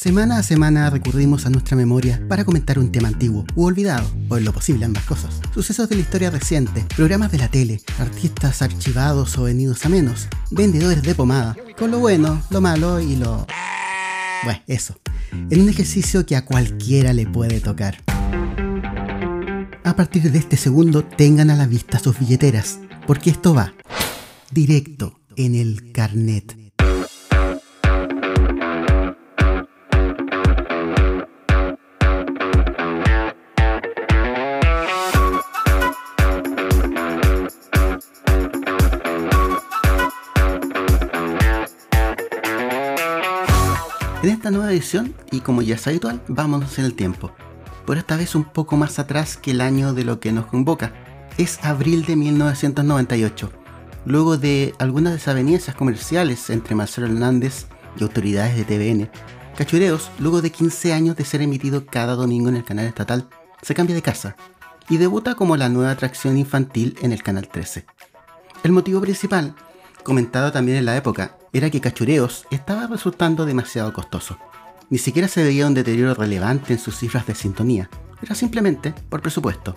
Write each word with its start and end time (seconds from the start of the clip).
Semana 0.00 0.38
a 0.38 0.44
semana 0.44 0.90
recurrimos 0.90 1.44
a 1.44 1.50
nuestra 1.50 1.76
memoria 1.76 2.22
para 2.28 2.44
comentar 2.44 2.78
un 2.78 2.92
tema 2.92 3.08
antiguo 3.08 3.44
u 3.56 3.64
olvidado, 3.64 4.08
o 4.28 4.36
en 4.36 4.44
lo 4.44 4.52
posible 4.52 4.84
ambas 4.84 5.02
cosas. 5.02 5.40
Sucesos 5.52 5.88
de 5.88 5.96
la 5.96 6.02
historia 6.02 6.30
reciente, 6.30 6.86
programas 6.94 7.32
de 7.32 7.38
la 7.38 7.48
tele, 7.48 7.80
artistas 7.98 8.62
archivados 8.62 9.36
o 9.38 9.42
venidos 9.42 9.84
a 9.84 9.88
menos, 9.88 10.28
vendedores 10.52 11.02
de 11.02 11.16
pomada, 11.16 11.56
con 11.76 11.90
lo 11.90 11.98
bueno, 11.98 12.40
lo 12.50 12.60
malo 12.60 13.00
y 13.00 13.16
lo... 13.16 13.44
Bueno, 14.44 14.60
eso. 14.68 15.00
En 15.32 15.62
un 15.62 15.68
ejercicio 15.68 16.24
que 16.24 16.36
a 16.36 16.44
cualquiera 16.44 17.12
le 17.12 17.26
puede 17.26 17.58
tocar. 17.58 17.96
A 19.82 19.96
partir 19.96 20.30
de 20.30 20.38
este 20.38 20.56
segundo, 20.56 21.02
tengan 21.02 21.50
a 21.50 21.56
la 21.56 21.66
vista 21.66 21.98
sus 21.98 22.20
billeteras, 22.20 22.78
porque 23.04 23.30
esto 23.30 23.52
va 23.52 23.74
directo 24.52 25.18
en 25.34 25.56
el 25.56 25.90
carnet. 25.90 26.67
En 44.20 44.30
esta 44.30 44.50
nueva 44.50 44.72
edición, 44.72 45.14
y 45.30 45.40
como 45.40 45.62
ya 45.62 45.76
es 45.76 45.86
habitual, 45.86 46.20
vámonos 46.26 46.76
en 46.80 46.86
el 46.86 46.94
tiempo. 46.94 47.30
Por 47.86 47.98
esta 47.98 48.16
vez 48.16 48.34
un 48.34 48.42
poco 48.42 48.76
más 48.76 48.98
atrás 48.98 49.36
que 49.36 49.52
el 49.52 49.60
año 49.60 49.94
de 49.94 50.02
lo 50.02 50.18
que 50.18 50.32
nos 50.32 50.46
convoca. 50.46 50.92
Es 51.36 51.62
abril 51.62 52.04
de 52.04 52.16
1998. 52.16 53.52
Luego 54.06 54.36
de 54.36 54.74
algunas 54.80 55.12
desavenencias 55.12 55.76
comerciales 55.76 56.50
entre 56.50 56.74
Marcelo 56.74 57.06
Hernández 57.06 57.66
y 57.96 58.02
autoridades 58.02 58.56
de 58.56 58.64
TVN, 58.64 59.08
Cachureos, 59.56 60.10
luego 60.18 60.42
de 60.42 60.50
15 60.50 60.92
años 60.92 61.16
de 61.16 61.24
ser 61.24 61.40
emitido 61.40 61.86
cada 61.86 62.16
domingo 62.16 62.48
en 62.48 62.56
el 62.56 62.64
canal 62.64 62.86
estatal, 62.86 63.28
se 63.62 63.74
cambia 63.74 63.94
de 63.94 64.02
casa 64.02 64.34
y 64.88 64.96
debuta 64.96 65.36
como 65.36 65.56
la 65.56 65.68
nueva 65.68 65.92
atracción 65.92 66.36
infantil 66.38 66.98
en 67.02 67.12
el 67.12 67.22
canal 67.22 67.46
13. 67.46 67.86
El 68.64 68.72
motivo 68.72 69.00
principal, 69.00 69.54
comentado 70.02 70.50
también 70.50 70.78
en 70.78 70.86
la 70.86 70.96
época, 70.96 71.37
era 71.52 71.70
que 71.70 71.80
Cachureos 71.80 72.46
estaba 72.50 72.86
resultando 72.86 73.46
demasiado 73.46 73.92
costoso. 73.92 74.38
Ni 74.90 74.98
siquiera 74.98 75.28
se 75.28 75.42
veía 75.42 75.66
un 75.66 75.74
deterioro 75.74 76.14
relevante 76.14 76.72
en 76.72 76.78
sus 76.78 76.96
cifras 76.96 77.26
de 77.26 77.34
sintonía, 77.34 77.90
era 78.22 78.34
simplemente 78.34 78.94
por 79.08 79.22
presupuesto. 79.22 79.76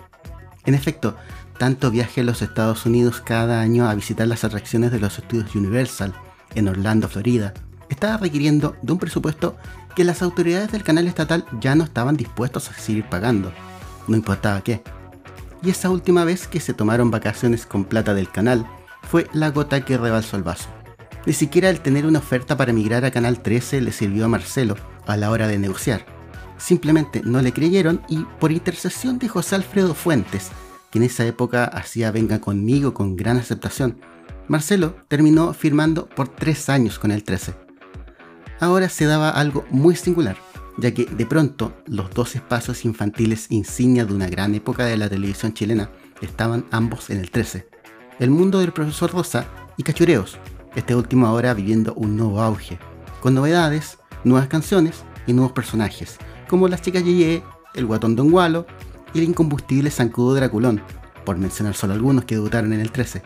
En 0.64 0.74
efecto, 0.74 1.16
tanto 1.58 1.90
viaje 1.90 2.20
a 2.20 2.24
los 2.24 2.42
Estados 2.42 2.86
Unidos 2.86 3.20
cada 3.20 3.60
año 3.60 3.88
a 3.88 3.94
visitar 3.94 4.26
las 4.26 4.44
atracciones 4.44 4.90
de 4.92 5.00
los 5.00 5.18
estudios 5.18 5.54
Universal 5.54 6.14
en 6.54 6.68
Orlando, 6.68 7.08
Florida, 7.08 7.52
estaba 7.88 8.16
requiriendo 8.16 8.76
de 8.82 8.92
un 8.92 8.98
presupuesto 8.98 9.56
que 9.94 10.04
las 10.04 10.22
autoridades 10.22 10.72
del 10.72 10.82
canal 10.82 11.06
estatal 11.06 11.44
ya 11.60 11.74
no 11.74 11.84
estaban 11.84 12.16
dispuestos 12.16 12.70
a 12.70 12.74
seguir 12.74 13.04
pagando, 13.04 13.52
no 14.08 14.16
importaba 14.16 14.62
qué. 14.62 14.82
Y 15.62 15.70
esa 15.70 15.90
última 15.90 16.24
vez 16.24 16.48
que 16.48 16.60
se 16.60 16.74
tomaron 16.74 17.10
vacaciones 17.10 17.66
con 17.66 17.84
plata 17.84 18.14
del 18.14 18.30
canal 18.30 18.66
fue 19.02 19.28
la 19.32 19.50
gota 19.50 19.84
que 19.84 19.98
rebalsó 19.98 20.36
el 20.36 20.42
vaso. 20.42 20.68
Ni 21.24 21.32
siquiera 21.32 21.70
el 21.70 21.80
tener 21.80 22.04
una 22.04 22.18
oferta 22.18 22.56
para 22.56 22.72
emigrar 22.72 23.04
a 23.04 23.12
Canal 23.12 23.42
13 23.42 23.80
le 23.80 23.92
sirvió 23.92 24.24
a 24.24 24.28
Marcelo 24.28 24.76
a 25.06 25.16
la 25.16 25.30
hora 25.30 25.46
de 25.46 25.58
negociar. 25.58 26.04
Simplemente 26.58 27.22
no 27.24 27.40
le 27.42 27.52
creyeron 27.52 28.02
y 28.08 28.24
por 28.40 28.50
intercesión 28.50 29.18
de 29.18 29.28
José 29.28 29.54
Alfredo 29.54 29.94
Fuentes, 29.94 30.50
que 30.90 30.98
en 30.98 31.04
esa 31.04 31.24
época 31.24 31.64
hacía 31.64 32.10
Venga 32.10 32.40
conmigo 32.40 32.92
con 32.92 33.16
gran 33.16 33.36
aceptación, 33.36 33.98
Marcelo 34.48 34.96
terminó 35.08 35.54
firmando 35.54 36.08
por 36.08 36.28
tres 36.28 36.68
años 36.68 36.98
con 36.98 37.12
el 37.12 37.22
13. 37.22 37.54
Ahora 38.60 38.88
se 38.88 39.06
daba 39.06 39.30
algo 39.30 39.64
muy 39.70 39.96
singular, 39.96 40.36
ya 40.76 40.92
que 40.92 41.04
de 41.04 41.26
pronto 41.26 41.74
los 41.86 42.10
dos 42.10 42.34
espacios 42.34 42.84
infantiles 42.84 43.46
insignia 43.50 44.04
de 44.04 44.12
una 44.12 44.28
gran 44.28 44.54
época 44.54 44.84
de 44.84 44.96
la 44.96 45.08
televisión 45.08 45.54
chilena 45.54 45.90
estaban 46.20 46.66
ambos 46.70 47.10
en 47.10 47.18
el 47.18 47.30
13. 47.30 47.68
El 48.18 48.30
mundo 48.30 48.58
del 48.58 48.72
profesor 48.72 49.12
Rosa 49.12 49.46
y 49.76 49.84
Cachureos, 49.84 50.38
este 50.74 50.94
último 50.94 51.26
ahora 51.26 51.54
viviendo 51.54 51.94
un 51.94 52.16
nuevo 52.16 52.40
auge, 52.40 52.78
con 53.20 53.34
novedades, 53.34 53.98
nuevas 54.24 54.48
canciones 54.48 55.04
y 55.26 55.32
nuevos 55.32 55.52
personajes, 55.52 56.18
como 56.48 56.68
las 56.68 56.82
chicas 56.82 57.04
Yeye, 57.04 57.42
el 57.74 57.86
guatón 57.86 58.16
Don 58.16 58.30
Gualo 58.30 58.66
y 59.14 59.18
el 59.18 59.24
incombustible 59.24 59.90
Zancudo 59.90 60.34
Draculón, 60.34 60.82
por 61.24 61.38
mencionar 61.38 61.74
solo 61.74 61.92
algunos 61.94 62.24
que 62.24 62.34
debutaron 62.34 62.72
en 62.72 62.80
el 62.80 62.90
13. 62.90 63.22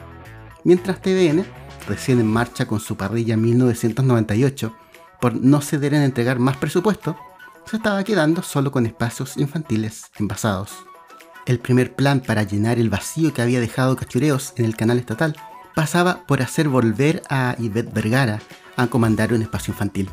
Mientras 0.65 1.01
TVN, 1.01 1.45
recién 1.89 2.21
en 2.21 2.27
marcha 2.27 2.67
con 2.67 2.81
su 2.81 2.97
parrilla 2.97 3.37
1998, 3.37 4.75
por 5.21 5.35
no 5.35 5.61
ceder 5.61 5.95
en 5.95 6.03
entregar 6.03 6.39
más 6.39 6.57
presupuesto, 6.57 7.17
se 7.65 7.77
estaba 7.77 8.05
quedando 8.05 8.43
solo 8.43 8.71
con 8.71 8.87
espacios 8.87 9.37
infantiles 9.37 10.11
envasados. 10.19 10.73
El 11.47 11.59
primer 11.59 11.95
plan 11.95 12.21
para 12.21 12.43
llenar 12.43 12.79
el 12.79 12.91
vacío 12.91 13.33
que 13.33 13.43
había 13.43 13.61
dejado 13.61 13.97
Cachureos 13.97 14.53
en 14.57 14.65
el 14.65 14.77
canal 14.77 14.99
estatal 14.99 15.37
pasaba 15.77 16.25
por 16.27 16.41
hacer 16.41 16.71
volver 16.71 17.23
a 17.29 17.55
Yvette 17.59 17.93
Vergara 17.93 18.41
a 18.77 18.87
comandar 18.87 19.35
un 19.35 19.43
espacio 19.43 19.73
infantil. 19.73 20.09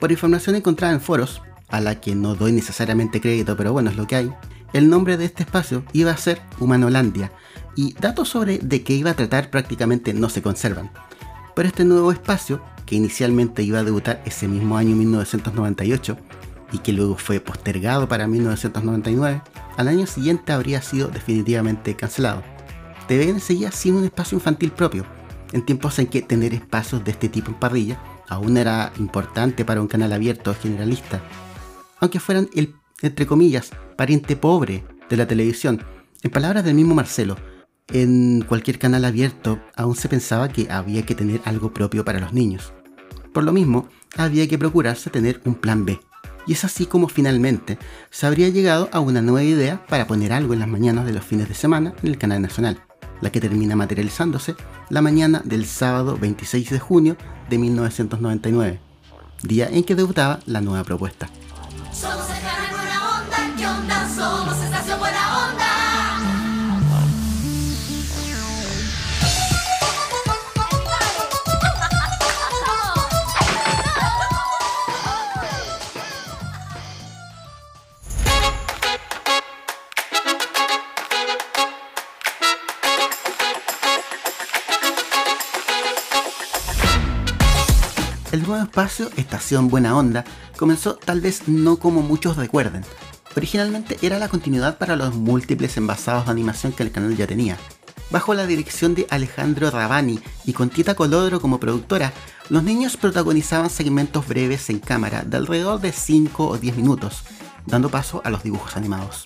Por 0.00 0.10
información 0.10 0.56
encontrada 0.56 0.92
en 0.92 1.00
foros, 1.00 1.42
a 1.68 1.80
la 1.80 2.00
que 2.00 2.16
no 2.16 2.34
doy 2.34 2.50
necesariamente 2.50 3.20
crédito, 3.20 3.56
pero 3.56 3.72
bueno, 3.72 3.90
es 3.90 3.96
lo 3.96 4.08
que 4.08 4.16
hay, 4.16 4.32
el 4.72 4.90
nombre 4.90 5.16
de 5.16 5.26
este 5.26 5.44
espacio 5.44 5.84
iba 5.92 6.10
a 6.10 6.16
ser 6.16 6.42
Humanolandia, 6.58 7.30
y 7.76 7.92
datos 8.00 8.30
sobre 8.30 8.58
de 8.58 8.82
qué 8.82 8.94
iba 8.94 9.12
a 9.12 9.14
tratar 9.14 9.48
prácticamente 9.48 10.12
no 10.12 10.28
se 10.28 10.42
conservan. 10.42 10.90
Pero 11.54 11.68
este 11.68 11.84
nuevo 11.84 12.10
espacio, 12.10 12.60
que 12.84 12.96
inicialmente 12.96 13.62
iba 13.62 13.78
a 13.78 13.84
debutar 13.84 14.20
ese 14.26 14.48
mismo 14.48 14.76
año 14.76 14.96
1998, 14.96 16.16
y 16.72 16.78
que 16.78 16.92
luego 16.92 17.16
fue 17.16 17.38
postergado 17.38 18.08
para 18.08 18.26
1999, 18.26 19.40
al 19.76 19.86
año 19.86 20.08
siguiente 20.08 20.50
habría 20.50 20.82
sido 20.82 21.06
definitivamente 21.06 21.94
cancelado. 21.94 22.42
TVN 23.10 23.40
seguía 23.40 23.72
siendo 23.72 23.98
un 23.98 24.06
espacio 24.06 24.36
infantil 24.36 24.70
propio, 24.70 25.04
en 25.50 25.66
tiempos 25.66 25.98
en 25.98 26.06
que 26.06 26.22
tener 26.22 26.54
espacios 26.54 27.02
de 27.02 27.10
este 27.10 27.28
tipo 27.28 27.50
en 27.50 27.58
parrilla 27.58 28.00
aún 28.28 28.56
era 28.56 28.92
importante 29.00 29.64
para 29.64 29.80
un 29.80 29.88
canal 29.88 30.12
abierto 30.12 30.54
generalista, 30.54 31.20
aunque 31.98 32.20
fueran 32.20 32.48
el, 32.54 32.72
entre 33.02 33.26
comillas, 33.26 33.72
pariente 33.96 34.36
pobre 34.36 34.84
de 35.08 35.16
la 35.16 35.26
televisión. 35.26 35.82
En 36.22 36.30
palabras 36.30 36.64
del 36.64 36.76
mismo 36.76 36.94
Marcelo, 36.94 37.34
en 37.88 38.42
cualquier 38.42 38.78
canal 38.78 39.04
abierto 39.04 39.58
aún 39.74 39.96
se 39.96 40.08
pensaba 40.08 40.48
que 40.48 40.70
había 40.70 41.04
que 41.04 41.16
tener 41.16 41.40
algo 41.44 41.74
propio 41.74 42.04
para 42.04 42.20
los 42.20 42.32
niños. 42.32 42.72
Por 43.32 43.42
lo 43.42 43.52
mismo, 43.52 43.88
había 44.16 44.46
que 44.46 44.56
procurarse 44.56 45.10
tener 45.10 45.40
un 45.44 45.56
plan 45.56 45.84
B. 45.84 45.98
Y 46.46 46.52
es 46.52 46.64
así 46.64 46.86
como 46.86 47.08
finalmente 47.08 47.76
se 48.10 48.28
habría 48.28 48.50
llegado 48.50 48.88
a 48.92 49.00
una 49.00 49.20
nueva 49.20 49.42
idea 49.42 49.84
para 49.88 50.06
poner 50.06 50.32
algo 50.32 50.52
en 50.52 50.60
las 50.60 50.68
mañanas 50.68 51.06
de 51.06 51.12
los 51.12 51.24
fines 51.24 51.48
de 51.48 51.54
semana 51.54 51.92
en 52.04 52.08
el 52.08 52.16
canal 52.16 52.40
nacional 52.40 52.80
la 53.20 53.30
que 53.30 53.40
termina 53.40 53.76
materializándose 53.76 54.54
la 54.88 55.02
mañana 55.02 55.42
del 55.44 55.66
sábado 55.66 56.16
26 56.18 56.70
de 56.70 56.78
junio 56.78 57.16
de 57.48 57.58
1999, 57.58 58.80
día 59.42 59.68
en 59.68 59.84
que 59.84 59.94
debutaba 59.94 60.40
la 60.46 60.60
nueva 60.60 60.84
propuesta. 60.84 61.28
El 88.32 88.44
nuevo 88.44 88.62
espacio, 88.62 89.10
Estación 89.16 89.68
Buena 89.68 89.96
Onda, 89.96 90.24
comenzó 90.56 90.94
tal 90.94 91.20
vez 91.20 91.48
no 91.48 91.78
como 91.78 92.00
muchos 92.00 92.36
recuerden. 92.36 92.84
Originalmente 93.36 93.98
era 94.02 94.20
la 94.20 94.28
continuidad 94.28 94.78
para 94.78 94.94
los 94.94 95.16
múltiples 95.16 95.76
envasados 95.76 96.26
de 96.26 96.30
animación 96.30 96.72
que 96.72 96.84
el 96.84 96.92
canal 96.92 97.16
ya 97.16 97.26
tenía. 97.26 97.56
Bajo 98.10 98.34
la 98.34 98.46
dirección 98.46 98.94
de 98.94 99.08
Alejandro 99.10 99.68
Rabani 99.72 100.20
y 100.44 100.52
con 100.52 100.70
Tita 100.70 100.94
Colodro 100.94 101.40
como 101.40 101.58
productora, 101.58 102.12
los 102.50 102.62
niños 102.62 102.96
protagonizaban 102.96 103.68
segmentos 103.68 104.28
breves 104.28 104.70
en 104.70 104.78
cámara 104.78 105.22
de 105.22 105.36
alrededor 105.36 105.80
de 105.80 105.90
5 105.90 106.46
o 106.46 106.56
10 106.56 106.76
minutos, 106.76 107.24
dando 107.66 107.88
paso 107.88 108.22
a 108.24 108.30
los 108.30 108.44
dibujos 108.44 108.76
animados. 108.76 109.24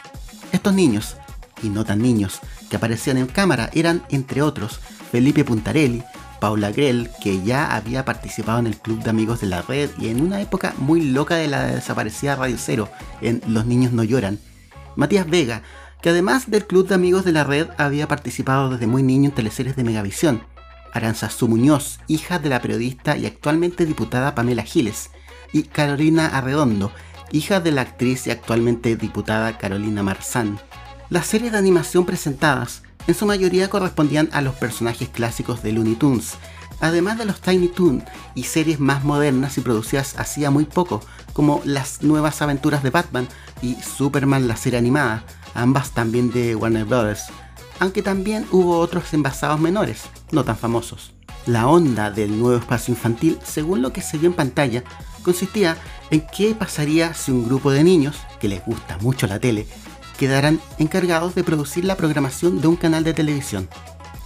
Estos 0.50 0.72
niños, 0.72 1.16
y 1.62 1.68
no 1.68 1.84
tan 1.84 2.00
niños, 2.00 2.40
que 2.70 2.76
aparecían 2.76 3.18
en 3.18 3.26
cámara 3.26 3.68
eran, 3.74 4.02
entre 4.08 4.40
otros, 4.40 4.80
Felipe 5.12 5.44
Puntarelli, 5.44 6.02
Paula 6.44 6.72
Grell, 6.72 7.08
que 7.22 7.42
ya 7.42 7.74
había 7.74 8.04
participado 8.04 8.58
en 8.58 8.66
el 8.66 8.76
Club 8.76 9.02
de 9.02 9.08
Amigos 9.08 9.40
de 9.40 9.46
la 9.46 9.62
Red 9.62 9.88
y 9.98 10.08
en 10.08 10.20
una 10.20 10.42
época 10.42 10.74
muy 10.76 11.00
loca 11.00 11.36
de 11.36 11.48
la 11.48 11.64
desaparecida 11.64 12.36
Radio 12.36 12.56
Cero, 12.58 12.90
en 13.22 13.40
Los 13.46 13.64
Niños 13.64 13.92
No 13.92 14.04
Lloran. 14.04 14.38
Matías 14.94 15.26
Vega, 15.26 15.62
que 16.02 16.10
además 16.10 16.50
del 16.50 16.66
Club 16.66 16.86
de 16.86 16.96
Amigos 16.96 17.24
de 17.24 17.32
la 17.32 17.44
Red 17.44 17.68
había 17.78 18.08
participado 18.08 18.68
desde 18.68 18.86
muy 18.86 19.02
niño 19.02 19.30
en 19.30 19.34
teleseries 19.34 19.74
de 19.74 19.84
Megavisión. 19.84 20.42
Aranzazú 20.92 21.48
Muñoz, 21.48 21.98
hija 22.08 22.38
de 22.38 22.50
la 22.50 22.60
periodista 22.60 23.16
y 23.16 23.24
actualmente 23.24 23.86
diputada 23.86 24.34
Pamela 24.34 24.64
Giles, 24.64 25.12
y 25.50 25.62
Carolina 25.62 26.26
Arredondo, 26.26 26.92
hija 27.32 27.60
de 27.60 27.72
la 27.72 27.80
actriz 27.80 28.26
y 28.26 28.32
actualmente 28.32 28.96
diputada 28.96 29.56
Carolina 29.56 30.02
Marzán. 30.02 30.58
Las 31.08 31.24
series 31.24 31.52
de 31.52 31.58
animación 31.58 32.04
presentadas 32.04 32.82
en 33.06 33.14
su 33.14 33.26
mayoría 33.26 33.68
correspondían 33.68 34.28
a 34.32 34.40
los 34.40 34.54
personajes 34.54 35.08
clásicos 35.08 35.62
de 35.62 35.72
Looney 35.72 35.94
Tunes, 35.94 36.34
además 36.80 37.18
de 37.18 37.24
los 37.24 37.40
Tiny 37.40 37.68
Toon 37.68 38.04
y 38.34 38.44
series 38.44 38.80
más 38.80 39.04
modernas 39.04 39.58
y 39.58 39.60
producidas 39.60 40.18
hacía 40.18 40.50
muy 40.50 40.64
poco, 40.64 41.00
como 41.32 41.60
las 41.64 42.02
nuevas 42.02 42.40
aventuras 42.42 42.82
de 42.82 42.90
Batman 42.90 43.28
y 43.62 43.74
Superman 43.74 44.48
la 44.48 44.56
serie 44.56 44.78
animada, 44.78 45.24
ambas 45.54 45.90
también 45.90 46.30
de 46.30 46.54
Warner 46.54 46.84
Bros., 46.84 47.24
aunque 47.80 48.02
también 48.02 48.46
hubo 48.52 48.78
otros 48.78 49.12
envasados 49.12 49.60
menores, 49.60 50.02
no 50.30 50.44
tan 50.44 50.56
famosos. 50.56 51.12
La 51.46 51.66
onda 51.66 52.10
del 52.10 52.38
nuevo 52.38 52.56
espacio 52.58 52.94
infantil, 52.94 53.38
según 53.44 53.82
lo 53.82 53.92
que 53.92 54.00
se 54.00 54.16
vio 54.16 54.28
en 54.28 54.34
pantalla, 54.34 54.84
consistía 55.22 55.76
en 56.10 56.24
qué 56.26 56.54
pasaría 56.54 57.12
si 57.14 57.32
un 57.32 57.46
grupo 57.46 57.70
de 57.70 57.84
niños, 57.84 58.16
que 58.40 58.48
les 58.48 58.64
gusta 58.64 58.96
mucho 58.98 59.26
la 59.26 59.40
tele, 59.40 59.66
quedaran 60.18 60.60
encargados 60.78 61.34
de 61.34 61.44
producir 61.44 61.84
la 61.84 61.96
programación 61.96 62.60
de 62.60 62.68
un 62.68 62.76
canal 62.76 63.04
de 63.04 63.14
televisión. 63.14 63.68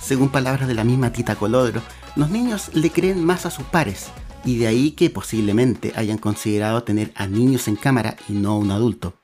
Según 0.01 0.29
palabras 0.29 0.69
de 0.69 0.75
la 0.75 0.85
misma 0.85 1.13
Tita 1.13 1.37
Colodro, 1.37 1.83
los 2.17 2.31
niños 2.31 2.71
le 2.75 2.91
creen 2.91 3.25
más 3.25 3.47
a 3.47 3.51
sus 3.51 3.65
pares, 3.67 4.07
y 4.45 4.59
de 4.59 4.67
ahí 4.67 4.93
que 4.93 5.11
posiblemente 5.11 5.93
hayan 5.97 6.19
considerado 6.19 6.83
tener 6.83 7.13
a 7.15 7.27
niños 7.27 7.69
en 7.69 7.77
cámara 7.77 8.17
y 8.29 8.33
no 8.33 8.53
a 8.53 8.59
un 8.59 8.71
adulto. 8.71 9.15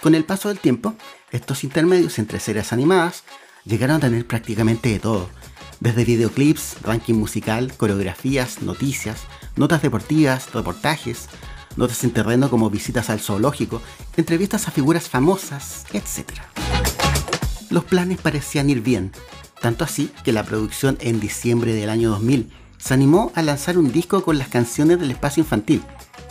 Con 0.00 0.14
el 0.14 0.24
paso 0.24 0.48
del 0.48 0.58
tiempo, 0.58 0.94
estos 1.30 1.64
intermedios 1.64 2.18
entre 2.18 2.40
series 2.40 2.72
animadas 2.72 3.24
llegaron 3.64 3.96
a 3.96 4.00
tener 4.00 4.26
prácticamente 4.26 4.88
de 4.88 4.98
todo, 4.98 5.28
desde 5.80 6.04
videoclips, 6.04 6.76
ranking 6.82 7.14
musical, 7.14 7.72
coreografías, 7.76 8.62
noticias, 8.62 9.22
notas 9.56 9.82
deportivas, 9.82 10.52
reportajes, 10.52 11.28
notas 11.78 12.02
en 12.04 12.10
terreno 12.10 12.50
como 12.50 12.68
visitas 12.68 13.08
al 13.08 13.20
zoológico, 13.20 13.80
entrevistas 14.16 14.66
a 14.68 14.72
figuras 14.72 15.08
famosas, 15.08 15.84
etc. 15.92 16.32
Los 17.70 17.84
planes 17.84 18.18
parecían 18.18 18.68
ir 18.68 18.82
bien, 18.82 19.12
tanto 19.62 19.84
así 19.84 20.10
que 20.24 20.32
la 20.32 20.44
producción 20.44 20.98
en 21.00 21.20
diciembre 21.20 21.72
del 21.72 21.88
año 21.88 22.10
2000 22.10 22.50
se 22.78 22.94
animó 22.94 23.32
a 23.34 23.42
lanzar 23.42 23.78
un 23.78 23.92
disco 23.92 24.22
con 24.22 24.38
las 24.38 24.48
canciones 24.48 24.98
del 24.98 25.12
espacio 25.12 25.42
infantil, 25.42 25.82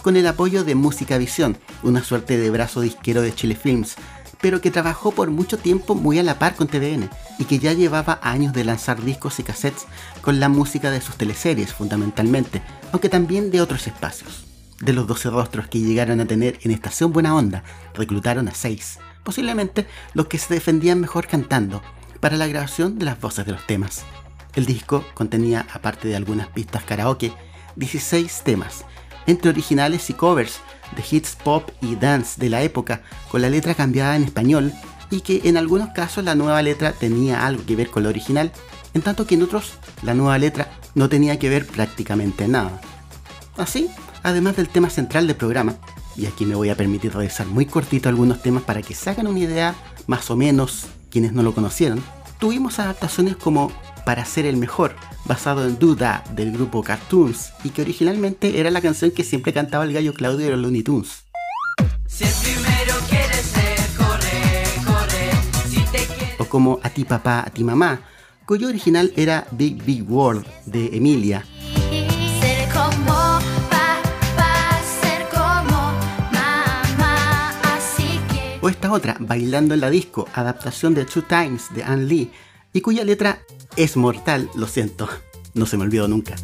con 0.03 0.17
el 0.17 0.27
apoyo 0.27 0.63
de 0.63 0.75
Música 0.75 1.17
Visión, 1.17 1.57
una 1.81 2.03
suerte 2.03 2.37
de 2.37 2.49
brazo 2.49 2.81
disquero 2.81 3.21
de 3.21 3.33
Chile 3.33 3.55
Films, 3.55 3.95
pero 4.41 4.61
que 4.61 4.71
trabajó 4.71 5.11
por 5.11 5.31
mucho 5.31 5.57
tiempo 5.57 5.95
muy 5.95 6.19
a 6.19 6.23
la 6.23 6.39
par 6.39 6.55
con 6.55 6.67
TVN 6.67 7.09
y 7.39 7.45
que 7.45 7.59
ya 7.59 7.73
llevaba 7.73 8.19
años 8.21 8.53
de 8.53 8.65
lanzar 8.65 9.01
discos 9.03 9.39
y 9.39 9.43
cassettes 9.43 9.85
con 10.21 10.39
la 10.39 10.49
música 10.49 10.91
de 10.91 11.01
sus 11.01 11.15
teleseries 11.15 11.73
fundamentalmente, 11.73 12.61
aunque 12.91 13.09
también 13.09 13.49
de 13.49 13.61
otros 13.61 13.87
espacios. 13.87 14.46
De 14.79 14.93
los 14.93 15.07
12 15.07 15.31
rostros 15.31 15.67
que 15.67 15.79
llegaron 15.79 16.19
a 16.19 16.25
tener 16.25 16.59
en 16.61 16.71
Estación 16.71 17.11
Buena 17.11 17.35
Onda, 17.35 17.63
reclutaron 17.95 18.47
a 18.47 18.53
6, 18.53 18.99
posiblemente 19.23 19.87
los 20.13 20.27
que 20.27 20.37
se 20.37 20.53
defendían 20.53 21.01
mejor 21.01 21.27
cantando, 21.27 21.81
para 22.19 22.37
la 22.37 22.47
grabación 22.47 22.99
de 22.99 23.05
las 23.05 23.19
voces 23.19 23.45
de 23.45 23.53
los 23.53 23.65
temas. 23.65 24.03
El 24.55 24.65
disco 24.65 25.03
contenía, 25.15 25.65
aparte 25.73 26.07
de 26.07 26.15
algunas 26.15 26.47
pistas 26.47 26.83
karaoke, 26.83 27.33
16 27.75 28.41
temas, 28.43 28.85
entre 29.25 29.49
originales 29.49 30.09
y 30.09 30.13
covers 30.13 30.59
de 30.95 31.03
hits 31.09 31.35
pop 31.35 31.69
y 31.81 31.95
dance 31.95 32.39
de 32.39 32.49
la 32.49 32.61
época, 32.61 33.01
con 33.29 33.41
la 33.41 33.49
letra 33.49 33.73
cambiada 33.73 34.15
en 34.15 34.23
español, 34.23 34.73
y 35.09 35.21
que 35.21 35.41
en 35.45 35.57
algunos 35.57 35.89
casos 35.89 36.23
la 36.23 36.35
nueva 36.35 36.61
letra 36.61 36.91
tenía 36.91 37.45
algo 37.45 37.65
que 37.65 37.75
ver 37.75 37.89
con 37.89 38.03
la 38.03 38.09
original, 38.09 38.51
en 38.93 39.01
tanto 39.01 39.25
que 39.25 39.35
en 39.35 39.43
otros 39.43 39.73
la 40.03 40.13
nueva 40.13 40.37
letra 40.37 40.69
no 40.95 41.09
tenía 41.09 41.39
que 41.39 41.49
ver 41.49 41.65
prácticamente 41.65 42.47
nada. 42.47 42.79
Así, 43.57 43.89
además 44.27 44.57
del 44.57 44.67
tema 44.67 44.89
central 44.89 45.25
del 45.25 45.37
programa, 45.37 45.77
y 46.17 46.25
aquí 46.25 46.45
me 46.45 46.55
voy 46.55 46.69
a 46.69 46.75
permitir 46.75 47.13
revisar 47.13 47.47
muy 47.47 47.65
cortito 47.65 48.09
algunos 48.09 48.41
temas 48.41 48.63
para 48.63 48.81
que 48.81 48.93
se 48.93 49.09
hagan 49.09 49.27
una 49.27 49.39
idea 49.39 49.73
más 50.05 50.29
o 50.29 50.35
menos 50.35 50.87
quienes 51.09 51.31
no 51.31 51.43
lo 51.43 51.53
conocieron, 51.53 52.03
tuvimos 52.37 52.77
adaptaciones 52.79 53.37
como 53.37 53.71
Para 54.05 54.25
ser 54.25 54.45
el 54.45 54.57
mejor, 54.57 54.95
basado 55.25 55.65
en 55.65 55.79
Duda 55.79 56.25
del 56.31 56.51
grupo 56.51 56.83
Cartoons, 56.83 57.53
y 57.63 57.69
que 57.69 57.81
originalmente 57.81 58.59
era 58.59 58.69
la 58.69 58.81
canción 58.81 59.11
que 59.11 59.23
siempre 59.23 59.53
cantaba 59.53 59.85
el 59.85 59.93
gallo 59.93 60.13
Claudio 60.13 60.45
de 60.45 60.51
los 60.51 60.59
Looney 60.59 60.83
Tunes. 60.83 61.23
O 66.37 66.45
como 66.45 66.79
A 66.83 66.89
ti 66.89 67.05
papá, 67.05 67.43
a 67.45 67.49
ti 67.49 67.63
mamá, 67.63 68.01
cuyo 68.45 68.67
original 68.67 69.11
era 69.15 69.47
Big 69.51 69.83
Big 69.83 70.09
World 70.09 70.45
de 70.65 70.97
Emilia, 70.97 71.45
o 78.67 78.69
esta 78.69 78.91
otra, 78.91 79.15
Bailando 79.21 79.73
en 79.73 79.79
la 79.79 79.89
Disco, 79.89 80.27
adaptación 80.33 80.93
de 80.93 81.05
Two 81.05 81.23
Times 81.23 81.73
de 81.73 81.85
Anne 81.85 82.03
Lee, 82.03 82.31
y 82.73 82.81
cuya 82.81 83.05
letra 83.05 83.39
es 83.77 83.95
mortal, 83.95 84.49
lo 84.55 84.67
siento, 84.67 85.07
no 85.53 85.65
se 85.65 85.77
me 85.77 85.83
olvidó 85.83 86.09
nunca. 86.09 86.35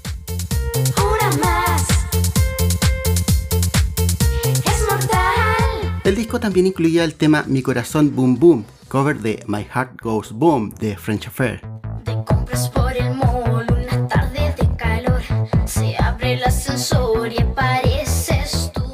El 6.06 6.16
disco 6.16 6.40
también 6.40 6.68
incluía 6.68 7.04
el 7.04 7.16
tema 7.16 7.44
Mi 7.46 7.62
corazón 7.62 8.16
boom 8.16 8.40
boom, 8.40 8.66
cover 8.88 9.20
de 9.20 9.44
My 9.48 9.66
Heart 9.66 10.02
Goes 10.02 10.32
Boom 10.32 10.74
de 10.80 10.96
French 10.96 11.28
Affair. 11.28 11.60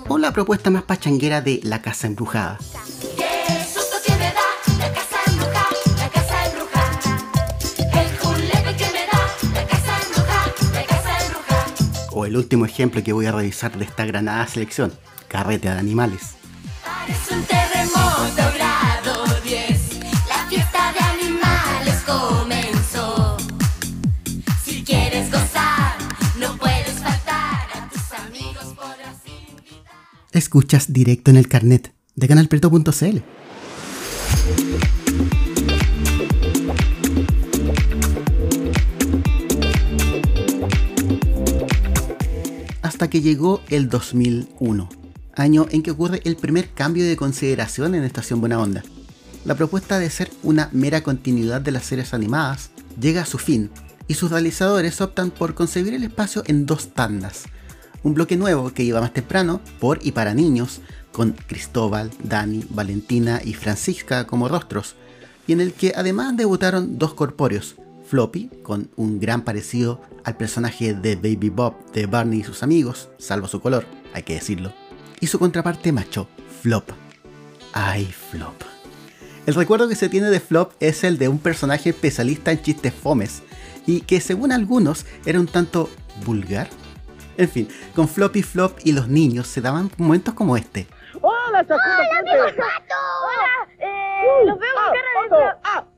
O 0.07 0.17
la 0.17 0.33
propuesta 0.33 0.71
más 0.71 0.81
pachanguera 0.81 1.41
de 1.41 1.59
La 1.61 1.83
Casa 1.83 2.07
Embrujada. 2.07 2.57
O 12.19 12.25
el 12.25 12.36
último 12.36 12.66
ejemplo 12.66 13.01
que 13.01 13.13
voy 13.13 13.27
a 13.27 13.31
revisar 13.31 13.77
de 13.77 13.86
esta 13.86 14.06
granada 14.06 14.45
selección, 14.45 14.92
Carrete 15.30 15.69
de 15.69 15.80
Animales. 15.80 16.36
un 17.31 17.44
terremoto 17.44 18.44
grado 18.56 19.24
10, 19.42 20.00
la 20.27 20.45
fiesta 20.50 20.92
de 20.92 21.00
animales 21.00 22.04
comenzó. 22.06 23.38
Si 24.66 24.83
quieres 24.83 25.31
gozar, 25.31 25.95
no 26.38 26.57
puedes 26.57 27.00
faltar, 27.00 27.67
a 27.74 27.89
tus 27.89 28.12
amigos 28.12 28.65
podrás 28.75 29.15
invitar. 29.25 29.96
Escuchas 30.34 30.91
directo 30.91 31.32
en 31.32 31.38
el 31.38 31.48
carnet 31.48 31.93
de 32.15 32.27
canalpreto.cl. 32.27 33.20
hasta 43.00 43.10
que 43.10 43.22
llegó 43.22 43.62
el 43.70 43.88
2001, 43.88 44.89
año 45.34 45.68
en 45.70 45.84
que 45.84 45.91
ocurre 45.91 46.20
el 46.25 46.36
primer 46.36 46.72
cambio 46.72 47.08
de 47.08 47.15
consideración 47.15 47.96
en 47.96 48.03
Estación 48.03 48.41
Buena 48.41 48.60
Onda. 48.60 48.84
La 49.46 49.56
propuesta 49.56 50.00
de 50.00 50.10
ser 50.10 50.29
una 50.44 50.68
mera 50.74 51.01
continuidad 51.01 51.62
de 51.62 51.72
las 51.72 51.86
series 51.86 52.13
animadas 52.13 52.72
llega 53.00 53.22
a 53.22 53.25
su 53.25 53.38
fin 53.38 53.70
y 54.10 54.15
sus 54.15 54.32
realizadores 54.32 55.00
optan 55.00 55.32
por 55.32 55.53
concebir 55.53 55.94
el 55.94 56.03
espacio 56.03 56.44
en 56.46 56.65
dos 56.65 56.89
tandas. 56.89 57.46
Un 58.03 58.15
bloque 58.15 58.36
nuevo 58.36 58.74
que 58.74 58.84
iba 58.84 59.00
más 59.00 59.13
temprano, 59.13 59.62
por 59.79 60.06
y 60.06 60.12
para 60.12 60.34
niños, 60.34 60.82
con 61.13 61.32
Cristóbal, 61.48 62.12
Dani, 62.22 62.65
Valentina 62.70 63.39
y 63.41 63.53
Francisca 63.53 64.27
como 64.27 64.50
rostros, 64.50 64.98
y 65.48 65.53
en 65.53 65.62
el 65.62 65.72
que 65.72 65.94
además 65.96 66.36
debutaron 66.36 67.00
dos 67.00 67.13
corpóreos, 67.13 67.77
Floppy, 68.10 68.50
con 68.63 68.89
un 68.96 69.20
gran 69.20 69.44
parecido 69.44 70.01
al 70.24 70.36
personaje 70.36 70.96
de 70.96 71.16
Baby 71.16 71.50
Bob 71.50 71.75
de 71.92 72.08
Barney 72.08 72.39
y 72.39 72.44
sus 72.44 72.63
amigos, 72.63 73.10
salvo 73.20 73.48
su 73.48 73.62
color, 73.62 73.86
hay 74.16 74.24
que 74.24 74.34
decirlo, 74.34 74.74
y 75.20 75.28
su 75.28 75.38
contraparte 75.38 75.92
macho, 75.92 76.28
Flop. 76.63 76.89
Ay, 77.72 78.06
Flop. 78.06 78.56
El 79.46 79.54
recuerdo 79.54 79.88
que 79.88 79.96
se 79.96 80.10
tiene 80.10 80.32
de 80.32 80.39
Flop 80.39 80.74
es 80.80 81.04
el 81.04 81.20
de 81.20 81.28
un 81.28 81.38
personaje 81.38 81.92
especialista 81.92 82.51
en 82.51 82.63
chistes 82.63 82.96
fomes, 82.96 83.44
y 83.86 84.01
que 84.01 84.20
según 84.22 84.51
algunos 84.51 85.06
era 85.28 85.39
un 85.39 85.48
tanto 85.48 85.88
vulgar. 86.25 86.68
En 87.38 87.48
fin, 87.48 87.70
con 87.96 88.08
Flop 88.08 88.36
y 88.38 88.42
Flop 88.42 88.80
y 88.84 88.92
los 88.92 89.08
niños 89.08 89.46
se 89.46 89.62
daban 89.62 89.92
momentos 89.98 90.34
como 90.34 90.58
este. 90.58 90.88
¡Hola, 91.22 91.63
¡Hola, 91.63 91.68
¡Hola! 91.70 92.66
Eh, 93.78 94.46
los 94.46 94.58
veo 94.58 94.70
con 94.74 94.94
cara 94.94 95.38
de... 95.38 95.58
Ah, 95.63 95.84
uh. 95.86 95.88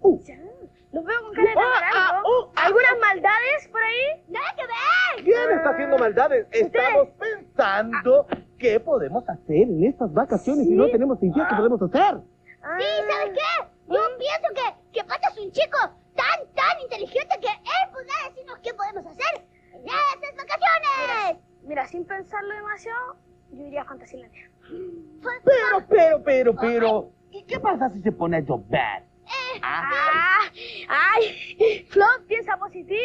Los 0.91 1.05
veo 1.05 1.21
con 1.21 1.33
cara 1.33 1.50
de 1.50 1.55
ah, 1.57 1.91
ah, 1.93 2.21
uh, 2.21 2.51
ah, 2.55 2.65
¿Algunas 2.65 3.00
maldades 3.00 3.67
por 3.71 3.81
ahí? 3.81 4.24
¡Nada 4.27 4.45
que 4.57 4.63
ver! 4.63 5.24
¿Quién 5.24 5.57
está 5.57 5.69
haciendo 5.69 5.98
maldades? 5.98 6.48
Estamos 6.51 7.07
pensando 7.17 8.27
qué 8.60 8.79
podemos 8.79 9.27
hacer 9.29 9.69
en 9.69 9.86
estas 9.86 10.12
vacaciones 10.13 10.67
y 10.67 10.71
no 10.71 10.89
tenemos 10.89 11.21
idea 11.24 11.48
qué 11.50 11.55
podemos 11.55 11.81
hacer. 11.81 12.19
Sí, 12.43 12.88
¿sabes 13.10 13.33
qué? 13.33 13.67
Yo 13.88 14.00
pienso 14.17 14.48
que, 14.53 15.00
que 15.00 15.03
Pato 15.05 15.29
es 15.31 15.39
un 15.39 15.51
chico 15.51 15.77
tan, 16.15 16.53
tan 16.55 16.81
inteligente 16.81 17.39
que 17.39 17.48
él 17.48 17.89
podrá 17.91 18.29
decirnos 18.29 18.60
qué 18.60 18.74
podemos 18.74 19.05
hacer 19.05 19.45
en 19.74 19.86
estas 19.86 20.36
vacaciones. 20.36 21.41
Mira, 21.63 21.88
sin 21.88 22.05
pensarlo 22.05 22.53
demasiado, 22.53 23.15
Yo 23.51 23.65
iría 23.65 23.81
a 23.81 23.86
Fantasylandia. 23.86 24.51
Pero, 25.43 25.88
pero, 25.88 26.24
pero, 26.24 26.55
pero. 26.55 27.12
¿Y 27.31 27.43
qué 27.43 27.60
pasa 27.60 27.89
si 27.91 28.01
se 28.01 28.12
pone 28.12 28.38
a 28.38 28.39
llover? 28.41 29.11
Ah, 29.63 30.39
¡Ay! 30.88 31.85
Flop, 31.89 32.27
piensa 32.27 32.57
positivo. 32.57 32.97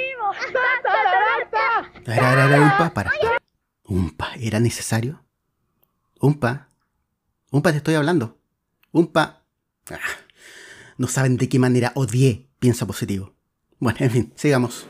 Era, 2.06 2.32
era, 2.32 2.46
era, 2.46 2.62
Umpa, 2.62 2.94
para. 2.94 3.12
Umpa, 3.84 4.32
¿era 4.40 4.60
necesario? 4.60 5.22
Umpa. 6.20 6.68
Umpa, 7.50 7.70
te 7.72 7.78
estoy 7.78 7.94
hablando. 7.94 8.38
Umpa. 8.92 9.42
Ah, 9.90 9.98
no 10.98 11.08
saben 11.08 11.36
de 11.36 11.48
qué 11.48 11.58
manera 11.58 11.92
odié 11.94 12.48
piensa 12.58 12.86
positivo. 12.86 13.34
Bueno, 13.78 13.98
en 14.00 14.10
fin, 14.10 14.32
sigamos. 14.34 14.86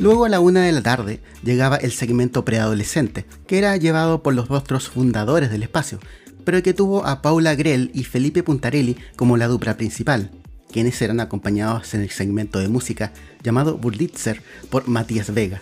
Luego 0.00 0.24
a 0.24 0.28
la 0.28 0.40
una 0.40 0.62
de 0.62 0.72
la 0.72 0.82
tarde 0.82 1.20
llegaba 1.42 1.76
el 1.76 1.92
segmento 1.92 2.44
preadolescente, 2.44 3.26
que 3.46 3.58
era 3.58 3.76
llevado 3.76 4.22
por 4.22 4.34
los 4.34 4.48
rostros 4.48 4.88
fundadores 4.88 5.50
del 5.50 5.62
espacio, 5.62 6.00
pero 6.46 6.62
que 6.62 6.72
tuvo 6.72 7.04
a 7.04 7.22
Paula 7.22 7.56
Grell 7.56 7.90
y 7.92 8.04
Felipe 8.04 8.44
Puntarelli 8.44 8.96
como 9.16 9.36
la 9.36 9.48
dupla 9.48 9.76
principal, 9.76 10.30
quienes 10.70 11.02
eran 11.02 11.18
acompañados 11.18 11.92
en 11.92 12.02
el 12.02 12.10
segmento 12.10 12.60
de 12.60 12.68
música 12.68 13.12
llamado 13.42 13.78
Burlitzer 13.78 14.40
por 14.70 14.86
Matías 14.86 15.34
Vega. 15.34 15.60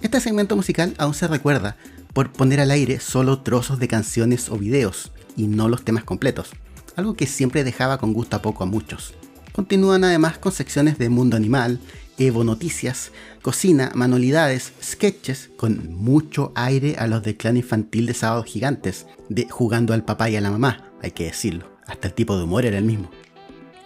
Este 0.00 0.20
segmento 0.22 0.56
musical 0.56 0.94
aún 0.96 1.12
se 1.12 1.28
recuerda 1.28 1.76
por 2.14 2.32
poner 2.32 2.60
al 2.60 2.70
aire 2.70 3.00
solo 3.00 3.42
trozos 3.42 3.78
de 3.78 3.86
canciones 3.86 4.48
o 4.48 4.56
videos, 4.56 5.12
y 5.36 5.46
no 5.46 5.68
los 5.68 5.84
temas 5.84 6.04
completos, 6.04 6.52
algo 6.96 7.12
que 7.14 7.26
siempre 7.26 7.62
dejaba 7.62 7.98
con 7.98 8.14
gusto 8.14 8.36
a 8.36 8.42
poco 8.42 8.64
a 8.64 8.66
muchos. 8.66 9.12
Continúan 9.52 10.04
además 10.04 10.38
con 10.38 10.52
secciones 10.52 10.96
de 10.96 11.10
Mundo 11.10 11.36
Animal, 11.36 11.80
Evo 12.18 12.44
Noticias, 12.44 13.10
Cocina, 13.42 13.90
Manualidades, 13.94 14.72
Sketches, 14.82 15.50
con 15.56 15.92
mucho 15.94 16.52
aire 16.54 16.96
a 16.98 17.06
los 17.06 17.22
de 17.22 17.36
clan 17.36 17.56
infantil 17.56 18.06
de 18.06 18.14
Sábados 18.14 18.46
Gigantes, 18.46 19.06
de 19.28 19.48
Jugando 19.48 19.94
al 19.94 20.04
papá 20.04 20.30
y 20.30 20.36
a 20.36 20.40
la 20.40 20.50
mamá, 20.50 20.92
hay 21.02 21.10
que 21.10 21.24
decirlo, 21.24 21.68
hasta 21.86 22.08
el 22.08 22.14
tipo 22.14 22.36
de 22.36 22.44
humor 22.44 22.64
era 22.64 22.78
el 22.78 22.84
mismo. 22.84 23.10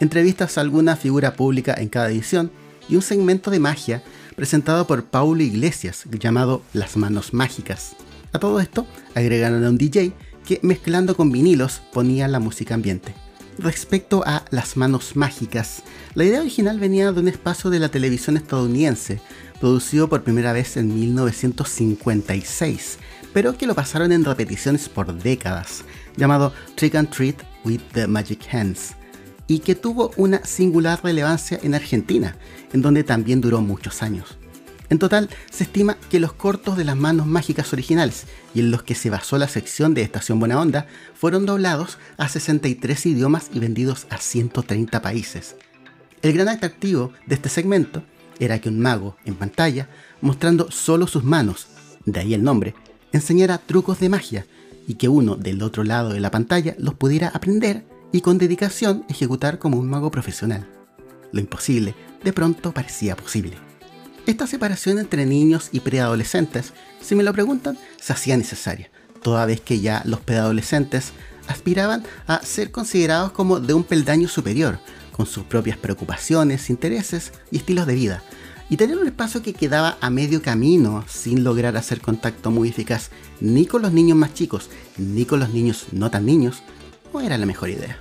Entrevistas 0.00 0.58
a 0.58 0.60
alguna 0.60 0.96
figura 0.96 1.34
pública 1.34 1.74
en 1.78 1.88
cada 1.88 2.10
edición 2.10 2.50
y 2.88 2.96
un 2.96 3.02
segmento 3.02 3.50
de 3.50 3.58
magia 3.58 4.02
presentado 4.36 4.86
por 4.86 5.04
Paulo 5.04 5.42
Iglesias 5.42 6.04
llamado 6.10 6.62
Las 6.72 6.96
Manos 6.96 7.34
Mágicas. 7.34 7.96
A 8.32 8.38
todo 8.38 8.60
esto 8.60 8.86
agregaron 9.14 9.64
a 9.64 9.70
un 9.70 9.78
DJ 9.78 10.12
que 10.46 10.60
mezclando 10.62 11.16
con 11.16 11.32
vinilos 11.32 11.82
ponía 11.92 12.28
la 12.28 12.38
música 12.38 12.74
ambiente. 12.74 13.14
Respecto 13.58 14.22
a 14.24 14.44
Las 14.50 14.76
Manos 14.76 15.16
Mágicas, 15.16 15.82
la 16.14 16.24
idea 16.24 16.40
original 16.40 16.78
venía 16.78 17.10
de 17.10 17.20
un 17.20 17.26
espacio 17.26 17.70
de 17.70 17.80
la 17.80 17.88
televisión 17.88 18.36
estadounidense, 18.36 19.20
producido 19.58 20.08
por 20.08 20.22
primera 20.22 20.52
vez 20.52 20.76
en 20.76 20.94
1956, 20.94 22.98
pero 23.32 23.58
que 23.58 23.66
lo 23.66 23.74
pasaron 23.74 24.12
en 24.12 24.24
repeticiones 24.24 24.88
por 24.88 25.12
décadas, 25.12 25.82
llamado 26.16 26.52
Trick 26.76 26.94
and 26.94 27.10
Treat 27.10 27.34
with 27.64 27.80
the 27.94 28.06
Magic 28.06 28.46
Hands, 28.52 28.94
y 29.48 29.58
que 29.58 29.74
tuvo 29.74 30.12
una 30.16 30.44
singular 30.44 31.00
relevancia 31.02 31.58
en 31.60 31.74
Argentina, 31.74 32.36
en 32.72 32.80
donde 32.80 33.02
también 33.02 33.40
duró 33.40 33.60
muchos 33.60 34.04
años. 34.04 34.37
En 34.90 34.98
total, 34.98 35.28
se 35.50 35.64
estima 35.64 35.98
que 36.10 36.20
los 36.20 36.32
cortos 36.32 36.76
de 36.76 36.84
las 36.84 36.96
manos 36.96 37.26
mágicas 37.26 37.72
originales 37.72 38.24
y 38.54 38.60
en 38.60 38.70
los 38.70 38.82
que 38.82 38.94
se 38.94 39.10
basó 39.10 39.36
la 39.36 39.48
sección 39.48 39.92
de 39.92 40.02
Estación 40.02 40.40
Buena 40.40 40.60
Onda 40.60 40.86
fueron 41.14 41.44
doblados 41.44 41.98
a 42.16 42.28
63 42.28 43.06
idiomas 43.06 43.50
y 43.52 43.58
vendidos 43.58 44.06
a 44.08 44.16
130 44.16 45.02
países. 45.02 45.56
El 46.22 46.32
gran 46.32 46.48
atractivo 46.48 47.12
de 47.26 47.34
este 47.34 47.50
segmento 47.50 48.02
era 48.40 48.60
que 48.60 48.70
un 48.70 48.80
mago 48.80 49.16
en 49.26 49.34
pantalla, 49.34 49.88
mostrando 50.22 50.70
solo 50.70 51.06
sus 51.06 51.22
manos, 51.22 51.66
de 52.06 52.20
ahí 52.20 52.32
el 52.32 52.42
nombre, 52.42 52.74
enseñara 53.12 53.58
trucos 53.58 54.00
de 54.00 54.08
magia 54.08 54.46
y 54.86 54.94
que 54.94 55.08
uno 55.08 55.36
del 55.36 55.62
otro 55.62 55.84
lado 55.84 56.10
de 56.10 56.20
la 56.20 56.30
pantalla 56.30 56.74
los 56.78 56.94
pudiera 56.94 57.28
aprender 57.28 57.84
y 58.10 58.22
con 58.22 58.38
dedicación 58.38 59.04
ejecutar 59.10 59.58
como 59.58 59.78
un 59.78 59.88
mago 59.88 60.10
profesional. 60.10 60.66
Lo 61.30 61.40
imposible 61.40 61.94
de 62.24 62.32
pronto 62.32 62.72
parecía 62.72 63.14
posible. 63.14 63.67
Esta 64.28 64.46
separación 64.46 64.98
entre 64.98 65.24
niños 65.24 65.70
y 65.72 65.80
preadolescentes, 65.80 66.74
si 67.00 67.14
me 67.14 67.22
lo 67.22 67.32
preguntan, 67.32 67.78
se 67.98 68.12
hacía 68.12 68.36
necesaria, 68.36 68.90
toda 69.22 69.46
vez 69.46 69.62
que 69.62 69.80
ya 69.80 70.02
los 70.04 70.20
preadolescentes 70.20 71.12
aspiraban 71.46 72.04
a 72.26 72.42
ser 72.42 72.70
considerados 72.70 73.32
como 73.32 73.58
de 73.58 73.72
un 73.72 73.84
peldaño 73.84 74.28
superior, 74.28 74.80
con 75.12 75.24
sus 75.24 75.44
propias 75.44 75.78
preocupaciones, 75.78 76.68
intereses 76.68 77.32
y 77.50 77.56
estilos 77.56 77.86
de 77.86 77.94
vida, 77.94 78.22
y 78.68 78.76
tener 78.76 78.98
un 78.98 79.06
espacio 79.06 79.40
que 79.40 79.54
quedaba 79.54 79.96
a 80.02 80.10
medio 80.10 80.42
camino 80.42 81.06
sin 81.08 81.42
lograr 81.42 81.78
hacer 81.78 82.02
contacto 82.02 82.50
muy 82.50 82.68
eficaz 82.68 83.08
ni 83.40 83.64
con 83.64 83.80
los 83.80 83.94
niños 83.94 84.18
más 84.18 84.34
chicos 84.34 84.68
ni 84.98 85.24
con 85.24 85.40
los 85.40 85.54
niños 85.54 85.86
no 85.92 86.10
tan 86.10 86.26
niños, 86.26 86.62
no 87.14 87.22
era 87.22 87.38
la 87.38 87.46
mejor 87.46 87.70
idea. 87.70 87.98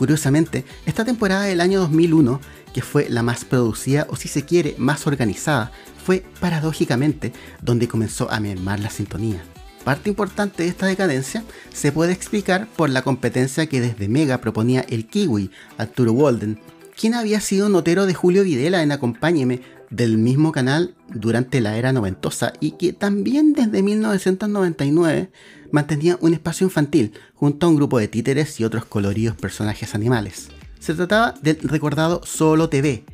Curiosamente, 0.00 0.64
esta 0.86 1.04
temporada 1.04 1.42
del 1.42 1.60
año 1.60 1.80
2001 1.80 2.40
que 2.72 2.82
fue 2.82 3.08
la 3.08 3.22
más 3.22 3.44
producida 3.44 4.06
o 4.10 4.16
si 4.16 4.28
se 4.28 4.44
quiere 4.44 4.74
más 4.78 5.06
organizada, 5.06 5.72
fue 6.04 6.24
paradójicamente 6.40 7.32
donde 7.62 7.88
comenzó 7.88 8.30
a 8.30 8.40
mermar 8.40 8.80
la 8.80 8.90
sintonía. 8.90 9.42
Parte 9.84 10.10
importante 10.10 10.62
de 10.62 10.68
esta 10.68 10.86
decadencia 10.86 11.42
se 11.72 11.90
puede 11.90 12.12
explicar 12.12 12.68
por 12.76 12.90
la 12.90 13.02
competencia 13.02 13.66
que 13.66 13.80
desde 13.80 14.08
Mega 14.08 14.38
proponía 14.38 14.84
el 14.88 15.06
Kiwi, 15.06 15.50
Arturo 15.78 16.12
Walden, 16.12 16.58
quien 16.98 17.14
había 17.14 17.40
sido 17.40 17.68
notero 17.70 18.04
de 18.04 18.12
Julio 18.12 18.44
Videla 18.44 18.82
en 18.82 18.92
Acompáñeme 18.92 19.62
del 19.88 20.18
mismo 20.18 20.52
canal 20.52 20.94
durante 21.08 21.60
la 21.60 21.76
era 21.76 21.92
noventosa 21.92 22.52
y 22.60 22.72
que 22.72 22.92
también 22.92 23.54
desde 23.54 23.82
1999 23.82 25.30
mantenía 25.72 26.18
un 26.20 26.34
espacio 26.34 26.66
infantil 26.66 27.12
junto 27.34 27.66
a 27.66 27.68
un 27.70 27.76
grupo 27.76 27.98
de 27.98 28.08
títeres 28.08 28.60
y 28.60 28.64
otros 28.64 28.84
coloridos 28.84 29.36
personajes 29.36 29.94
animales. 29.94 30.50
Se 30.80 30.94
trataba 30.94 31.34
del 31.42 31.58
recordado 31.60 32.22
Solo 32.24 32.70
TV. 32.70 33.04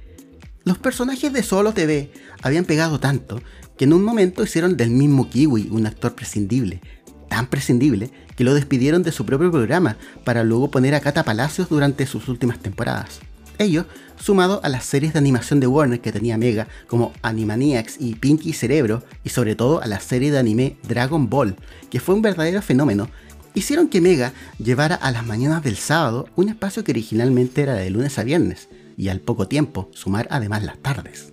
Los 0.62 0.78
personajes 0.78 1.32
de 1.32 1.42
Solo 1.42 1.72
TV 1.72 2.12
habían 2.40 2.64
pegado 2.64 3.00
tanto 3.00 3.42
que 3.76 3.86
en 3.86 3.92
un 3.92 4.04
momento 4.04 4.44
hicieron 4.44 4.76
del 4.76 4.90
mismo 4.90 5.28
Kiwi 5.28 5.68
un 5.72 5.84
actor 5.84 6.14
prescindible, 6.14 6.80
tan 7.28 7.48
prescindible 7.48 8.12
que 8.36 8.44
lo 8.44 8.54
despidieron 8.54 9.02
de 9.02 9.10
su 9.10 9.26
propio 9.26 9.50
programa 9.50 9.96
para 10.24 10.44
luego 10.44 10.70
poner 10.70 10.94
a 10.94 11.00
Cata 11.00 11.24
Palacios 11.24 11.68
durante 11.68 12.06
sus 12.06 12.28
últimas 12.28 12.60
temporadas. 12.60 13.18
Ello, 13.58 13.86
sumado 14.16 14.60
a 14.62 14.68
las 14.68 14.84
series 14.84 15.12
de 15.14 15.18
animación 15.18 15.58
de 15.58 15.66
Warner 15.66 16.00
que 16.00 16.12
tenía 16.12 16.38
Mega, 16.38 16.68
como 16.86 17.12
Animaniacs 17.22 17.96
y 17.98 18.14
Pinky 18.14 18.52
Cerebro, 18.52 19.02
y 19.24 19.30
sobre 19.30 19.56
todo 19.56 19.82
a 19.82 19.86
la 19.86 19.98
serie 19.98 20.30
de 20.30 20.38
anime 20.38 20.76
Dragon 20.86 21.28
Ball, 21.28 21.56
que 21.90 21.98
fue 21.98 22.14
un 22.14 22.22
verdadero 22.22 22.62
fenómeno 22.62 23.08
hicieron 23.56 23.88
que 23.88 24.02
Mega 24.02 24.34
llevara 24.58 24.94
a 24.94 25.10
las 25.10 25.26
mañanas 25.26 25.64
del 25.64 25.76
sábado 25.76 26.28
un 26.36 26.50
espacio 26.50 26.84
que 26.84 26.92
originalmente 26.92 27.62
era 27.62 27.72
de 27.72 27.90
lunes 27.90 28.18
a 28.18 28.22
viernes, 28.22 28.68
y 28.98 29.08
al 29.08 29.20
poco 29.20 29.48
tiempo 29.48 29.90
sumar 29.92 30.28
además 30.30 30.62
las 30.62 30.78
tardes. 30.78 31.32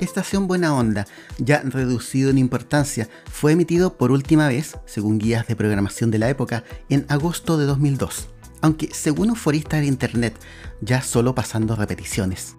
Estación 0.00 0.46
Buena 0.46 0.74
Onda, 0.74 1.06
ya 1.38 1.60
reducido 1.60 2.30
en 2.30 2.38
importancia, 2.38 3.08
fue 3.30 3.52
emitido 3.52 3.98
por 3.98 4.12
última 4.12 4.48
vez, 4.48 4.78
según 4.86 5.18
guías 5.18 5.46
de 5.46 5.56
programación 5.56 6.10
de 6.10 6.18
la 6.18 6.30
época, 6.30 6.64
en 6.88 7.04
agosto 7.08 7.58
de 7.58 7.66
2002 7.66 8.28
aunque 8.60 8.90
según 8.92 9.30
un 9.30 9.36
forista 9.36 9.78
de 9.78 9.86
internet, 9.86 10.38
ya 10.80 11.02
solo 11.02 11.34
pasando 11.34 11.76
repeticiones. 11.76 12.56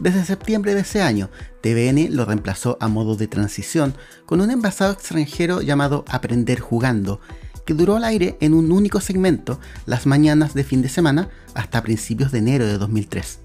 Desde 0.00 0.24
septiembre 0.24 0.74
de 0.74 0.80
ese 0.80 1.02
año, 1.02 1.30
TVN 1.60 2.16
lo 2.16 2.24
reemplazó 2.24 2.78
a 2.80 2.88
modo 2.88 3.16
de 3.16 3.28
transición 3.28 3.94
con 4.24 4.40
un 4.40 4.50
envasado 4.50 4.92
extranjero 4.92 5.60
llamado 5.60 6.06
Aprender 6.08 6.58
Jugando, 6.58 7.20
que 7.66 7.74
duró 7.74 7.96
al 7.96 8.04
aire 8.04 8.38
en 8.40 8.54
un 8.54 8.72
único 8.72 9.00
segmento 9.00 9.60
las 9.84 10.06
mañanas 10.06 10.54
de 10.54 10.64
fin 10.64 10.80
de 10.80 10.88
semana 10.88 11.28
hasta 11.54 11.82
principios 11.82 12.32
de 12.32 12.38
enero 12.38 12.66
de 12.66 12.78
2003. 12.78 13.40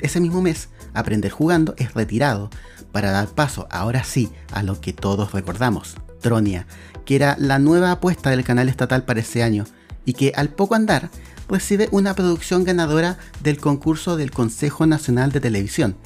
Ese 0.00 0.20
mismo 0.20 0.42
mes, 0.42 0.68
Aprender 0.92 1.30
Jugando 1.30 1.74
es 1.78 1.94
retirado 1.94 2.50
para 2.92 3.10
dar 3.10 3.28
paso 3.28 3.66
ahora 3.70 4.04
sí 4.04 4.30
a 4.52 4.62
lo 4.62 4.80
que 4.80 4.92
todos 4.92 5.32
recordamos, 5.32 5.96
Tronia, 6.20 6.66
que 7.06 7.16
era 7.16 7.36
la 7.38 7.58
nueva 7.58 7.92
apuesta 7.92 8.28
del 8.30 8.44
canal 8.44 8.68
estatal 8.68 9.04
para 9.04 9.20
ese 9.20 9.42
año, 9.42 9.64
y 10.08 10.14
que 10.14 10.32
al 10.34 10.48
poco 10.48 10.74
andar 10.74 11.10
recibe 11.50 11.90
una 11.90 12.14
producción 12.14 12.64
ganadora 12.64 13.18
del 13.42 13.58
concurso 13.58 14.16
del 14.16 14.30
Consejo 14.30 14.86
Nacional 14.86 15.32
de 15.32 15.40
Televisión, 15.42 15.96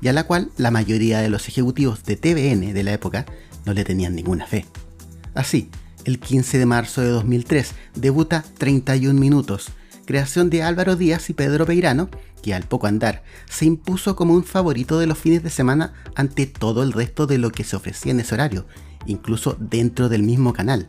y 0.00 0.08
a 0.08 0.12
la 0.12 0.24
cual 0.24 0.50
la 0.56 0.72
mayoría 0.72 1.20
de 1.20 1.30
los 1.30 1.46
ejecutivos 1.46 2.02
de 2.02 2.16
TVN 2.16 2.74
de 2.74 2.82
la 2.82 2.92
época 2.92 3.24
no 3.64 3.72
le 3.72 3.84
tenían 3.84 4.16
ninguna 4.16 4.48
fe. 4.48 4.66
Así, 5.34 5.70
el 6.04 6.18
15 6.18 6.58
de 6.58 6.66
marzo 6.66 7.02
de 7.02 7.10
2003 7.10 7.72
debuta 7.94 8.44
31 8.58 9.18
Minutos, 9.18 9.68
creación 10.06 10.50
de 10.50 10.64
Álvaro 10.64 10.96
Díaz 10.96 11.30
y 11.30 11.34
Pedro 11.34 11.64
Peirano, 11.64 12.10
que 12.42 12.54
al 12.54 12.64
poco 12.64 12.88
andar 12.88 13.22
se 13.48 13.64
impuso 13.64 14.16
como 14.16 14.34
un 14.34 14.42
favorito 14.42 14.98
de 14.98 15.06
los 15.06 15.18
fines 15.18 15.44
de 15.44 15.50
semana 15.50 15.92
ante 16.16 16.46
todo 16.46 16.82
el 16.82 16.92
resto 16.92 17.28
de 17.28 17.38
lo 17.38 17.52
que 17.52 17.62
se 17.62 17.76
ofrecía 17.76 18.10
en 18.10 18.18
ese 18.18 18.34
horario, 18.34 18.66
incluso 19.06 19.56
dentro 19.60 20.08
del 20.08 20.24
mismo 20.24 20.52
canal, 20.52 20.88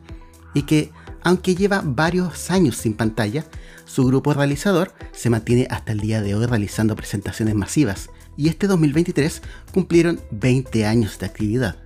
y 0.56 0.64
que 0.64 0.92
Aunque 1.24 1.56
lleva 1.56 1.82
varios 1.84 2.52
años 2.52 2.76
sin 2.76 2.94
pantalla, 2.94 3.46
su 3.86 4.06
grupo 4.06 4.34
realizador 4.34 4.94
se 5.12 5.30
mantiene 5.30 5.68
hasta 5.70 5.92
el 5.92 6.00
día 6.00 6.22
de 6.22 6.36
hoy 6.36 6.46
realizando 6.46 6.96
presentaciones 6.96 7.56
masivas 7.56 8.10
y 8.36 8.50
este 8.50 8.68
2023 8.68 9.42
cumplieron 9.74 10.20
20 10.32 10.86
años 10.86 11.18
de 11.20 11.26
actividad. 11.26 11.78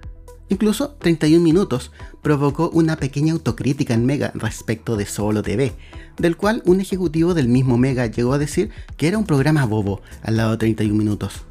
Incluso 0.49 0.95
31 0.99 1.43
minutos 1.43 1.91
provocó 2.21 2.69
una 2.69 2.95
pequeña 2.95 3.33
autocrítica 3.33 3.93
en 3.93 4.05
Mega 4.05 4.31
respecto 4.33 4.95
de 4.95 5.05
Solo 5.05 5.43
TV, 5.43 5.73
del 6.17 6.37
cual 6.37 6.63
un 6.65 6.79
ejecutivo 6.79 7.33
del 7.33 7.49
mismo 7.49 7.77
Mega 7.77 8.05
llegó 8.05 8.33
a 8.33 8.37
decir 8.37 8.69
que 8.95 9.09
era 9.09 9.17
un 9.17 9.25
programa 9.25 9.65
bobo 9.65 10.01
al 10.23 10.37
lado 10.37 10.51
de 10.51 10.57
31 10.57 10.97
minutos. 10.97 11.43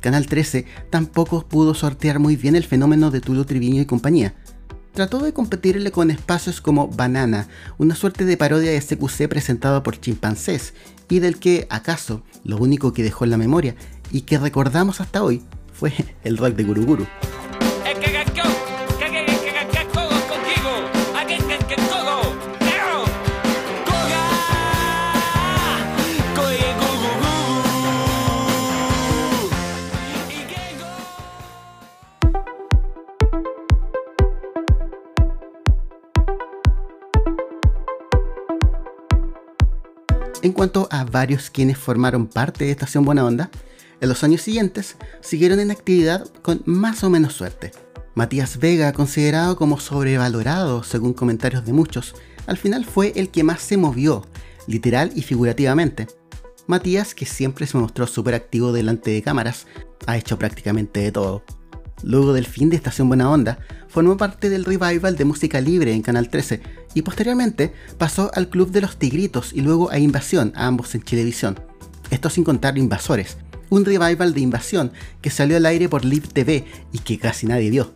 Canal 0.00 0.26
13 0.26 0.66
tampoco 0.90 1.46
pudo 1.46 1.74
sortear 1.74 2.18
muy 2.18 2.34
bien 2.34 2.56
el 2.56 2.64
fenómeno 2.64 3.12
de 3.12 3.20
Tulu 3.20 3.44
Triviño 3.44 3.80
y 3.80 3.86
compañía. 3.86 4.34
Trató 4.92 5.20
de 5.20 5.32
competirle 5.32 5.90
con 5.90 6.10
espacios 6.10 6.60
como 6.60 6.88
Banana, 6.88 7.48
una 7.78 7.94
suerte 7.94 8.26
de 8.26 8.36
parodia 8.36 8.70
de 8.70 8.80
SQC 8.80 9.26
presentado 9.26 9.82
por 9.82 9.98
chimpancés, 9.98 10.74
y 11.08 11.20
del 11.20 11.38
que, 11.38 11.66
acaso, 11.70 12.22
lo 12.44 12.58
único 12.58 12.92
que 12.92 13.02
dejó 13.02 13.24
en 13.24 13.30
la 13.30 13.38
memoria 13.38 13.74
y 14.10 14.22
que 14.22 14.38
recordamos 14.38 15.00
hasta 15.00 15.22
hoy 15.22 15.42
fue 15.72 15.92
el 16.24 16.36
rock 16.36 16.56
de 16.56 16.64
Guruguru. 16.64 17.06
En 40.42 40.52
cuanto 40.52 40.88
a 40.90 41.04
varios 41.04 41.50
quienes 41.50 41.78
formaron 41.78 42.26
parte 42.26 42.64
de 42.64 42.72
Estación 42.72 43.04
Buena 43.04 43.24
Onda, 43.24 43.48
en 44.00 44.08
los 44.08 44.24
años 44.24 44.42
siguientes 44.42 44.96
siguieron 45.20 45.60
en 45.60 45.70
actividad 45.70 46.26
con 46.42 46.62
más 46.64 47.04
o 47.04 47.10
menos 47.10 47.34
suerte. 47.34 47.70
Matías 48.16 48.58
Vega, 48.58 48.92
considerado 48.92 49.54
como 49.54 49.78
sobrevalorado 49.78 50.82
según 50.82 51.12
comentarios 51.12 51.64
de 51.64 51.72
muchos, 51.72 52.16
al 52.48 52.56
final 52.56 52.84
fue 52.84 53.12
el 53.14 53.28
que 53.28 53.44
más 53.44 53.62
se 53.62 53.76
movió, 53.76 54.26
literal 54.66 55.12
y 55.14 55.22
figurativamente. 55.22 56.08
Matías, 56.66 57.14
que 57.14 57.24
siempre 57.24 57.68
se 57.68 57.78
mostró 57.78 58.08
súper 58.08 58.34
activo 58.34 58.72
delante 58.72 59.12
de 59.12 59.22
cámaras, 59.22 59.68
ha 60.08 60.16
hecho 60.16 60.40
prácticamente 60.40 60.98
de 60.98 61.12
todo. 61.12 61.44
Luego 62.02 62.32
del 62.32 62.46
fin 62.46 62.68
de 62.68 62.74
Estación 62.74 63.06
Buena 63.06 63.30
Onda, 63.30 63.60
formó 63.92 64.16
parte 64.16 64.48
del 64.48 64.64
revival 64.64 65.16
de 65.16 65.24
música 65.26 65.60
libre 65.60 65.92
en 65.92 66.00
Canal 66.00 66.30
13 66.30 66.62
y 66.94 67.02
posteriormente 67.02 67.74
pasó 67.98 68.30
al 68.34 68.48
Club 68.48 68.70
de 68.70 68.80
los 68.80 68.96
Tigritos 68.96 69.52
y 69.52 69.60
luego 69.60 69.90
a 69.90 69.98
Invasión, 69.98 70.52
ambos 70.56 70.94
en 70.94 71.02
Chilevisión. 71.02 71.60
Esto 72.10 72.30
sin 72.30 72.42
contar 72.42 72.78
Invasores, 72.78 73.36
un 73.68 73.84
revival 73.84 74.32
de 74.32 74.40
Invasión 74.40 74.92
que 75.20 75.28
salió 75.30 75.58
al 75.58 75.66
aire 75.66 75.90
por 75.90 76.06
Live 76.06 76.28
TV 76.32 76.64
y 76.90 76.98
que 77.00 77.18
casi 77.18 77.46
nadie 77.46 77.68
vio. 77.68 77.92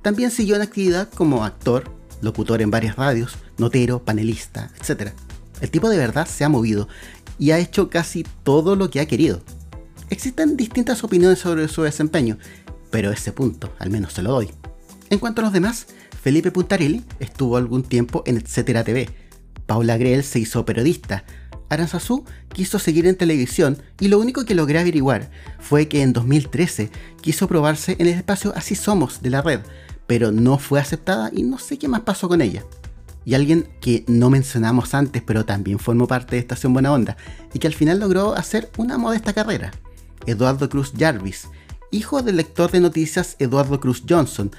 También 0.00 0.30
siguió 0.30 0.56
en 0.56 0.62
actividad 0.62 1.10
como 1.10 1.44
actor, 1.44 1.90
locutor 2.22 2.62
en 2.62 2.70
varias 2.70 2.96
radios, 2.96 3.36
notero, 3.58 4.02
panelista, 4.02 4.70
etc. 4.80 5.10
El 5.60 5.70
tipo 5.70 5.90
de 5.90 5.98
verdad 5.98 6.26
se 6.26 6.44
ha 6.44 6.48
movido 6.48 6.88
y 7.38 7.50
ha 7.50 7.58
hecho 7.58 7.90
casi 7.90 8.24
todo 8.42 8.74
lo 8.74 8.88
que 8.88 9.00
ha 9.00 9.06
querido. 9.06 9.42
Existen 10.08 10.56
distintas 10.56 11.04
opiniones 11.04 11.40
sobre 11.40 11.68
su 11.68 11.82
desempeño 11.82 12.38
pero 12.90 13.10
ese 13.10 13.32
punto 13.32 13.74
al 13.78 13.90
menos 13.90 14.14
se 14.14 14.22
lo 14.22 14.32
doy. 14.32 14.50
En 15.10 15.18
cuanto 15.18 15.40
a 15.40 15.44
los 15.44 15.52
demás, 15.52 15.86
Felipe 16.22 16.50
Puntarelli 16.50 17.04
estuvo 17.20 17.56
algún 17.56 17.82
tiempo 17.82 18.22
en 18.26 18.36
Etcétera 18.36 18.82
TV, 18.82 19.08
Paula 19.66 19.96
Grell 19.96 20.24
se 20.24 20.38
hizo 20.38 20.64
periodista, 20.64 21.24
Aranzazú 21.68 22.24
quiso 22.52 22.78
seguir 22.78 23.06
en 23.06 23.16
televisión 23.16 23.82
y 24.00 24.08
lo 24.08 24.18
único 24.18 24.44
que 24.44 24.54
logré 24.54 24.78
averiguar 24.78 25.30
fue 25.58 25.88
que 25.88 26.02
en 26.02 26.12
2013 26.12 26.90
quiso 27.20 27.48
probarse 27.48 27.96
en 27.98 28.06
el 28.06 28.14
espacio 28.14 28.52
Así 28.56 28.74
Somos 28.74 29.22
de 29.22 29.30
la 29.30 29.42
red, 29.42 29.60
pero 30.06 30.32
no 30.32 30.58
fue 30.58 30.80
aceptada 30.80 31.30
y 31.32 31.42
no 31.42 31.58
sé 31.58 31.78
qué 31.78 31.88
más 31.88 32.00
pasó 32.00 32.28
con 32.28 32.40
ella. 32.40 32.64
Y 33.24 33.34
alguien 33.34 33.68
que 33.80 34.04
no 34.06 34.30
mencionamos 34.30 34.94
antes, 34.94 35.22
pero 35.26 35.44
también 35.44 35.80
formó 35.80 36.06
parte 36.06 36.36
de 36.36 36.40
Estación 36.40 36.72
Buena 36.72 36.92
Onda 36.92 37.16
y 37.52 37.58
que 37.58 37.66
al 37.66 37.74
final 37.74 37.98
logró 37.98 38.34
hacer 38.34 38.70
una 38.76 38.98
modesta 38.98 39.32
carrera, 39.32 39.72
Eduardo 40.26 40.68
Cruz 40.68 40.92
Jarvis, 40.96 41.48
hijo 41.90 42.22
del 42.22 42.36
lector 42.36 42.70
de 42.70 42.80
noticias 42.80 43.34
Eduardo 43.40 43.80
Cruz 43.80 44.04
Johnson. 44.08 44.52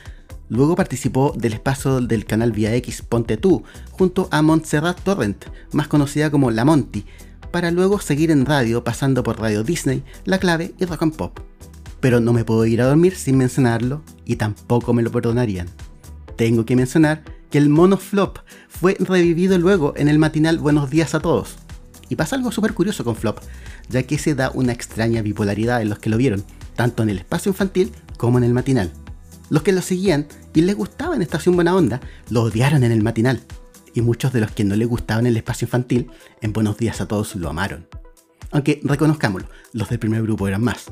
Luego 0.50 0.76
participó 0.76 1.34
del 1.36 1.54
espacio 1.54 2.00
del 2.02 2.26
canal 2.26 2.52
Vía 2.52 2.74
X 2.76 3.02
Ponte 3.02 3.38
Tú, 3.38 3.64
junto 3.92 4.30
a 4.32 4.42
Montserrat 4.42 5.00
Torrent, 5.02 5.46
más 5.72 5.88
conocida 5.88 6.32
como 6.32 6.52
La 6.52 6.66
Monty, 6.66 7.06
para 7.52 7.72
luego 7.72 8.00
seguir 8.00 8.32
en 8.32 8.46
radio 8.46 8.84
pasando 8.84 9.24
por 9.24 9.40
Radio 9.40 9.64
Disney, 9.64 10.04
La 10.26 10.40
Clave 10.40 10.74
y 10.80 10.86
Rock 10.86 11.04
and 11.04 11.16
Pop. 11.16 11.40
Pero 12.00 12.20
no 12.20 12.34
me 12.34 12.46
puedo 12.46 12.66
ir 12.66 12.82
a 12.82 12.88
dormir 12.88 13.16
sin 13.16 13.38
mencionarlo 13.38 14.04
y 14.26 14.36
tampoco 14.36 14.94
me 14.94 15.02
lo 15.02 15.12
perdonarían. 15.12 15.68
Tengo 16.36 16.66
que 16.66 16.76
mencionar 16.76 17.24
que 17.50 17.58
el 17.58 17.70
mono 17.70 17.98
Flop 17.98 18.40
fue 18.70 18.96
revivido 19.00 19.58
luego 19.58 19.94
en 19.98 20.08
el 20.08 20.20
matinal 20.20 20.60
Buenos 20.60 20.90
Días 20.90 21.16
a 21.16 21.20
Todos. 21.20 21.56
Y 22.10 22.16
pasa 22.16 22.36
algo 22.36 22.52
súper 22.52 22.74
curioso 22.74 23.04
con 23.04 23.16
Flop, 23.16 23.40
ya 23.90 24.04
que 24.04 24.18
se 24.18 24.36
da 24.36 24.52
una 24.54 24.72
extraña 24.72 25.22
bipolaridad 25.22 25.82
en 25.82 25.90
los 25.90 26.00
que 26.00 26.10
lo 26.10 26.18
vieron 26.18 26.44
tanto 26.78 27.04
en 27.04 27.10
el 27.10 27.18
espacio 27.18 27.50
infantil 27.50 27.92
como 28.18 28.38
en 28.38 28.46
el 28.46 28.54
matinal. 28.54 28.94
Los 29.50 29.64
que 29.64 29.72
lo 29.72 29.82
seguían 29.82 30.28
y 30.54 30.62
les 30.62 30.76
gustaba 30.76 31.16
en 31.16 31.22
Estación 31.22 31.56
Buena 31.56 31.76
Onda, 31.76 32.02
lo 32.30 32.44
odiaron 32.44 32.84
en 32.84 32.92
el 32.92 33.04
matinal. 33.04 33.42
Y 33.94 34.02
muchos 34.02 34.34
de 34.34 34.42
los 34.42 34.52
que 34.52 34.64
no 34.64 34.76
les 34.76 34.88
gustaba 34.88 35.20
en 35.20 35.28
el 35.28 35.38
espacio 35.38 35.66
infantil, 35.66 36.10
en 36.42 36.54
Buenos 36.54 36.78
Días 36.78 37.02
a 37.02 37.08
Todos 37.08 37.36
lo 37.36 37.50
amaron. 37.50 37.88
Aunque 38.52 38.80
reconozcámoslo, 38.84 39.50
los 39.74 39.90
del 39.90 40.00
primer 40.00 40.22
grupo 40.22 40.48
eran 40.48 40.64
más. 40.64 40.86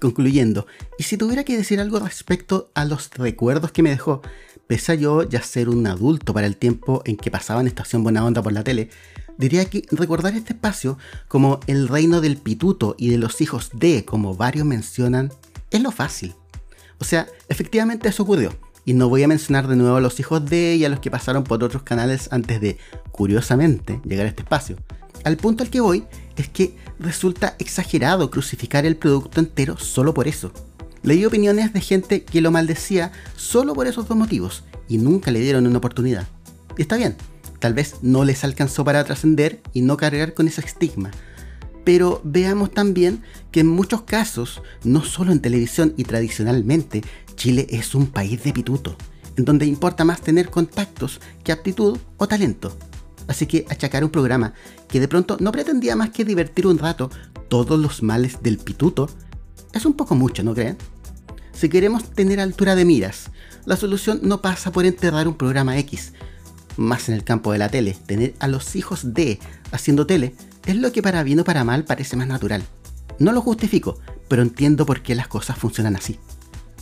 Concluyendo, 0.00 0.66
y 0.98 1.04
si 1.04 1.16
tuviera 1.16 1.44
que 1.44 1.56
decir 1.56 1.80
algo 1.80 2.00
respecto 2.00 2.70
a 2.74 2.84
los 2.84 3.10
recuerdos 3.10 3.70
que 3.70 3.82
me 3.82 3.90
dejó, 3.90 4.22
pese 4.66 4.92
a 4.92 4.94
yo 4.96 5.22
ya 5.22 5.42
ser 5.42 5.68
un 5.68 5.86
adulto 5.86 6.34
para 6.34 6.46
el 6.46 6.56
tiempo 6.56 7.02
en 7.04 7.16
que 7.16 7.30
pasaba 7.30 7.60
en 7.60 7.68
Estación 7.68 8.02
Buena 8.02 8.24
Onda 8.24 8.42
por 8.42 8.52
la 8.52 8.64
tele, 8.64 8.90
Diría 9.38 9.64
que 9.64 9.84
recordar 9.90 10.34
este 10.34 10.52
espacio 10.52 10.98
como 11.28 11.60
el 11.66 11.88
reino 11.88 12.20
del 12.20 12.36
pituto 12.36 12.94
y 12.98 13.08
de 13.08 13.18
los 13.18 13.40
hijos 13.40 13.70
de, 13.72 14.04
como 14.04 14.36
varios 14.36 14.66
mencionan, 14.66 15.32
es 15.70 15.82
lo 15.82 15.90
fácil. 15.90 16.34
O 17.02 17.04
sea, 17.04 17.26
efectivamente 17.48 18.08
eso 18.08 18.22
ocurrió. 18.22 18.56
Y 18.84 18.94
no 18.94 19.08
voy 19.08 19.24
a 19.24 19.26
mencionar 19.26 19.66
de 19.66 19.74
nuevo 19.74 19.96
a 19.96 20.00
los 20.00 20.20
hijos 20.20 20.48
de 20.48 20.76
y 20.76 20.84
a 20.84 20.88
los 20.88 21.00
que 21.00 21.10
pasaron 21.10 21.42
por 21.42 21.64
otros 21.64 21.82
canales 21.82 22.28
antes 22.30 22.60
de, 22.60 22.78
curiosamente, 23.10 24.00
llegar 24.04 24.26
a 24.26 24.28
este 24.28 24.42
espacio. 24.42 24.76
Al 25.24 25.36
punto 25.36 25.64
al 25.64 25.70
que 25.70 25.80
voy 25.80 26.04
es 26.36 26.48
que 26.48 26.76
resulta 27.00 27.56
exagerado 27.58 28.30
crucificar 28.30 28.86
el 28.86 28.94
producto 28.94 29.40
entero 29.40 29.78
solo 29.78 30.14
por 30.14 30.28
eso. 30.28 30.52
Leí 31.02 31.24
opiniones 31.24 31.72
de 31.72 31.80
gente 31.80 32.22
que 32.22 32.40
lo 32.40 32.52
maldecía 32.52 33.10
solo 33.34 33.74
por 33.74 33.88
esos 33.88 34.06
dos 34.06 34.16
motivos 34.16 34.62
y 34.88 34.98
nunca 34.98 35.32
le 35.32 35.40
dieron 35.40 35.66
una 35.66 35.78
oportunidad. 35.78 36.28
Y 36.78 36.82
está 36.82 36.96
bien, 36.96 37.16
Tal 37.62 37.74
vez 37.74 37.98
no 38.02 38.24
les 38.24 38.42
alcanzó 38.42 38.84
para 38.84 39.04
trascender 39.04 39.60
y 39.72 39.82
no 39.82 39.96
cargar 39.96 40.34
con 40.34 40.48
ese 40.48 40.60
estigma. 40.62 41.12
Pero 41.84 42.20
veamos 42.24 42.70
también 42.70 43.22
que 43.50 43.60
en 43.60 43.66
muchos 43.66 44.02
casos, 44.02 44.62
no 44.84 45.04
solo 45.04 45.32
en 45.32 45.40
televisión 45.40 45.94
y 45.96 46.04
tradicionalmente, 46.04 47.02
Chile 47.34 47.66
es 47.70 47.94
un 47.94 48.06
país 48.06 48.42
de 48.44 48.52
pituto, 48.52 48.96
en 49.36 49.44
donde 49.44 49.66
importa 49.66 50.04
más 50.04 50.20
tener 50.20 50.50
contactos 50.50 51.20
que 51.42 51.52
aptitud 51.52 51.98
o 52.16 52.28
talento. 52.28 52.76
Así 53.26 53.46
que 53.46 53.64
achacar 53.68 54.04
un 54.04 54.10
programa 54.10 54.52
que 54.88 55.00
de 55.00 55.08
pronto 55.08 55.36
no 55.40 55.52
pretendía 55.52 55.96
más 55.96 56.10
que 56.10 56.24
divertir 56.24 56.66
un 56.66 56.78
rato 56.78 57.10
todos 57.48 57.78
los 57.78 58.02
males 58.02 58.42
del 58.42 58.58
pituto 58.58 59.08
es 59.72 59.86
un 59.86 59.94
poco 59.94 60.14
mucho, 60.14 60.42
¿no 60.42 60.54
creen? 60.54 60.76
Si 61.52 61.68
queremos 61.68 62.10
tener 62.10 62.40
altura 62.40 62.74
de 62.74 62.84
miras, 62.84 63.30
la 63.64 63.76
solución 63.76 64.20
no 64.22 64.42
pasa 64.42 64.72
por 64.72 64.84
enterrar 64.84 65.28
un 65.28 65.34
programa 65.34 65.78
X, 65.78 66.12
más 66.76 67.08
en 67.08 67.14
el 67.14 67.24
campo 67.24 67.52
de 67.52 67.58
la 67.58 67.68
tele, 67.68 67.96
tener 68.06 68.34
a 68.38 68.48
los 68.48 68.74
hijos 68.76 69.14
de 69.14 69.38
haciendo 69.70 70.06
tele 70.06 70.34
es 70.66 70.76
lo 70.76 70.92
que 70.92 71.02
para 71.02 71.22
bien 71.22 71.40
o 71.40 71.44
para 71.44 71.64
mal 71.64 71.84
parece 71.84 72.16
más 72.16 72.26
natural. 72.26 72.62
No 73.18 73.32
lo 73.32 73.40
justifico, 73.40 73.98
pero 74.28 74.42
entiendo 74.42 74.86
por 74.86 75.02
qué 75.02 75.14
las 75.14 75.28
cosas 75.28 75.58
funcionan 75.58 75.96
así. 75.96 76.18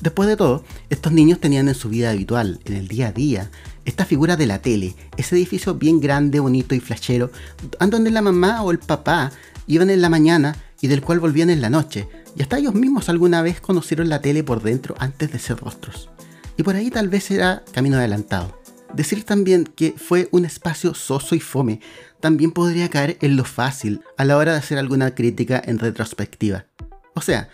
Después 0.00 0.28
de 0.28 0.36
todo, 0.36 0.64
estos 0.88 1.12
niños 1.12 1.40
tenían 1.40 1.68
en 1.68 1.74
su 1.74 1.90
vida 1.90 2.10
habitual, 2.10 2.60
en 2.64 2.74
el 2.74 2.88
día 2.88 3.08
a 3.08 3.12
día, 3.12 3.50
esta 3.84 4.06
figura 4.06 4.36
de 4.36 4.46
la 4.46 4.62
tele, 4.62 4.94
ese 5.16 5.36
edificio 5.36 5.74
bien 5.74 6.00
grande, 6.00 6.40
bonito 6.40 6.74
y 6.74 6.80
flashero, 6.80 7.30
donde 7.78 8.10
la 8.10 8.22
mamá 8.22 8.62
o 8.62 8.70
el 8.70 8.78
papá 8.78 9.30
iban 9.66 9.90
en 9.90 10.00
la 10.00 10.08
mañana 10.08 10.56
y 10.80 10.88
del 10.88 11.02
cual 11.02 11.20
volvían 11.20 11.50
en 11.50 11.60
la 11.60 11.68
noche, 11.68 12.08
y 12.34 12.42
hasta 12.42 12.58
ellos 12.58 12.74
mismos 12.74 13.08
alguna 13.08 13.42
vez 13.42 13.60
conocieron 13.60 14.08
la 14.08 14.22
tele 14.22 14.42
por 14.42 14.62
dentro 14.62 14.94
antes 14.98 15.32
de 15.32 15.38
ser 15.38 15.58
rostros. 15.58 16.08
Y 16.56 16.62
por 16.62 16.76
ahí 16.76 16.90
tal 16.90 17.08
vez 17.08 17.30
era 17.30 17.62
camino 17.72 17.96
adelantado. 17.96 18.59
Decir 18.94 19.24
también 19.24 19.64
que 19.64 19.94
fue 19.96 20.28
un 20.32 20.44
espacio 20.44 20.94
soso 20.94 21.34
y 21.34 21.40
fome 21.40 21.80
también 22.20 22.50
podría 22.50 22.90
caer 22.90 23.16
en 23.20 23.36
lo 23.36 23.44
fácil 23.44 24.02
a 24.16 24.24
la 24.24 24.36
hora 24.36 24.52
de 24.52 24.58
hacer 24.58 24.78
alguna 24.78 25.14
crítica 25.14 25.62
en 25.64 25.78
retrospectiva. 25.78 26.66
O 27.14 27.20
sea, 27.20 27.48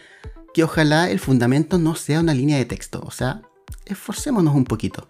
que 0.55 0.64
ojalá 0.64 1.11
el 1.11 1.20
fundamento 1.20 1.79
no 1.79 1.94
sea 1.94 2.20
una 2.20 2.35
línea 2.35 2.57
de 2.57 2.64
texto, 2.64 3.03
o 3.05 3.11
sea, 3.11 3.42
esforcémonos 3.85 4.55
un 4.55 4.64
poquito. 4.64 5.09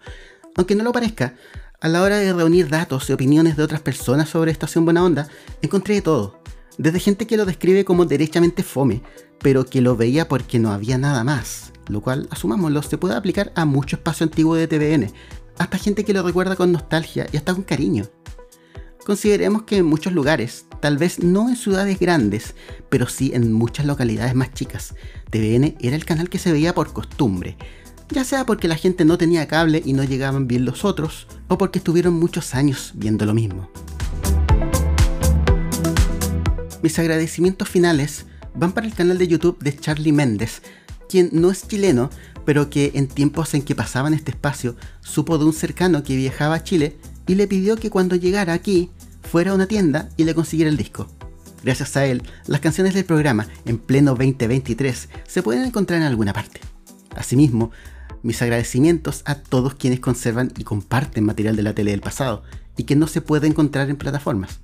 Aunque 0.55 0.75
no 0.75 0.83
lo 0.83 0.91
parezca, 0.91 1.35
A 1.79 1.87
la 1.87 2.01
hora 2.01 2.17
de 2.17 2.33
reunir 2.33 2.69
datos 2.69 3.07
y 3.07 3.13
opiniones 3.13 3.55
de 3.55 3.61
otras 3.61 3.81
personas 3.81 4.29
sobre 4.29 4.49
Estación 4.49 4.83
Buena 4.83 5.03
Onda, 5.03 5.27
encontré 5.61 5.93
de 5.93 6.01
todo. 6.01 6.41
Desde 6.79 6.99
gente 6.99 7.27
que 7.27 7.37
lo 7.37 7.45
describe 7.45 7.85
como 7.85 8.05
derechamente 8.05 8.63
fome, 8.63 9.03
pero 9.39 9.63
que 9.63 9.81
lo 9.81 9.95
veía 9.95 10.27
porque 10.27 10.57
no 10.57 10.71
había 10.71 10.97
nada 10.97 11.23
más, 11.23 11.71
lo 11.87 12.01
cual, 12.01 12.27
asumámoslo, 12.31 12.81
se 12.81 12.97
puede 12.97 13.15
aplicar 13.15 13.51
a 13.53 13.65
mucho 13.65 13.95
espacio 13.95 14.23
antiguo 14.23 14.55
de 14.55 14.67
TVN, 14.67 15.13
hasta 15.57 15.77
gente 15.77 16.03
que 16.03 16.13
lo 16.13 16.23
recuerda 16.23 16.55
con 16.55 16.71
nostalgia 16.71 17.27
y 17.31 17.37
hasta 17.37 17.53
con 17.53 17.63
cariño. 17.63 18.05
Consideremos 19.05 19.63
que 19.63 19.77
en 19.77 19.85
muchos 19.85 20.11
lugares, 20.11 20.65
tal 20.81 20.97
vez 20.97 21.19
no 21.19 21.47
en 21.47 21.55
ciudades 21.55 21.97
grandes, 21.97 22.55
pero 22.89 23.07
sí 23.07 23.31
en 23.33 23.53
muchas 23.53 23.85
localidades 23.85 24.35
más 24.35 24.53
chicas, 24.53 24.95
TVN 25.29 25.77
era 25.79 25.95
el 25.95 26.03
canal 26.03 26.29
que 26.29 26.39
se 26.39 26.51
veía 26.51 26.75
por 26.75 26.91
costumbre, 26.91 27.57
ya 28.09 28.25
sea 28.25 28.45
porque 28.45 28.67
la 28.67 28.75
gente 28.75 29.05
no 29.05 29.17
tenía 29.17 29.47
cable 29.47 29.81
y 29.85 29.93
no 29.93 30.03
llegaban 30.03 30.47
bien 30.47 30.65
los 30.65 30.83
otros, 30.83 31.27
o 31.47 31.57
porque 31.57 31.79
estuvieron 31.79 32.15
muchos 32.15 32.53
años 32.53 32.91
viendo 32.95 33.25
lo 33.25 33.33
mismo. 33.33 33.69
Mis 36.81 36.99
agradecimientos 36.99 37.69
finales 37.69 38.25
van 38.55 38.71
para 38.71 38.87
el 38.87 38.93
canal 38.93 39.17
de 39.17 39.27
YouTube 39.27 39.59
de 39.59 39.75
Charlie 39.75 40.11
Méndez, 40.11 40.61
quien 41.09 41.29
no 41.31 41.49
es 41.49 41.67
chileno, 41.67 42.09
pero 42.47 42.69
que 42.69 42.93
en 42.95 43.09
tiempos 43.09 43.53
en 43.55 43.61
que 43.61 43.75
pasaban 43.75 44.13
este 44.13 44.31
espacio 44.31 44.77
supo 45.01 45.37
de 45.37 45.43
un 45.43 45.51
cercano 45.51 46.01
que 46.01 46.15
viajaba 46.15 46.55
a 46.55 46.63
Chile 46.63 46.95
y 47.27 47.35
le 47.35 47.45
pidió 47.45 47.75
que 47.75 47.89
cuando 47.89 48.15
llegara 48.15 48.53
aquí 48.53 48.89
fuera 49.21 49.51
a 49.51 49.53
una 49.53 49.67
tienda 49.67 50.07
y 50.15 50.23
le 50.23 50.33
consiguiera 50.33 50.71
el 50.71 50.77
disco. 50.77 51.09
Gracias 51.61 51.97
a 51.97 52.05
él, 52.05 52.23
las 52.45 52.61
canciones 52.61 52.93
del 52.93 53.03
programa 53.03 53.49
en 53.65 53.77
pleno 53.77 54.11
2023 54.11 55.09
se 55.27 55.43
pueden 55.43 55.65
encontrar 55.65 55.99
en 55.99 56.05
alguna 56.07 56.31
parte. 56.31 56.61
Asimismo, 57.17 57.71
mis 58.23 58.41
agradecimientos 58.41 59.23
a 59.25 59.35
todos 59.35 59.75
quienes 59.75 59.99
conservan 59.99 60.53
y 60.57 60.63
comparten 60.63 61.25
material 61.25 61.57
de 61.57 61.63
la 61.63 61.75
tele 61.75 61.91
del 61.91 61.99
pasado 61.99 62.43
y 62.77 62.85
que 62.85 62.95
no 62.95 63.07
se 63.07 63.19
puede 63.19 63.47
encontrar 63.47 63.89
en 63.89 63.97
plataformas. 63.97 64.61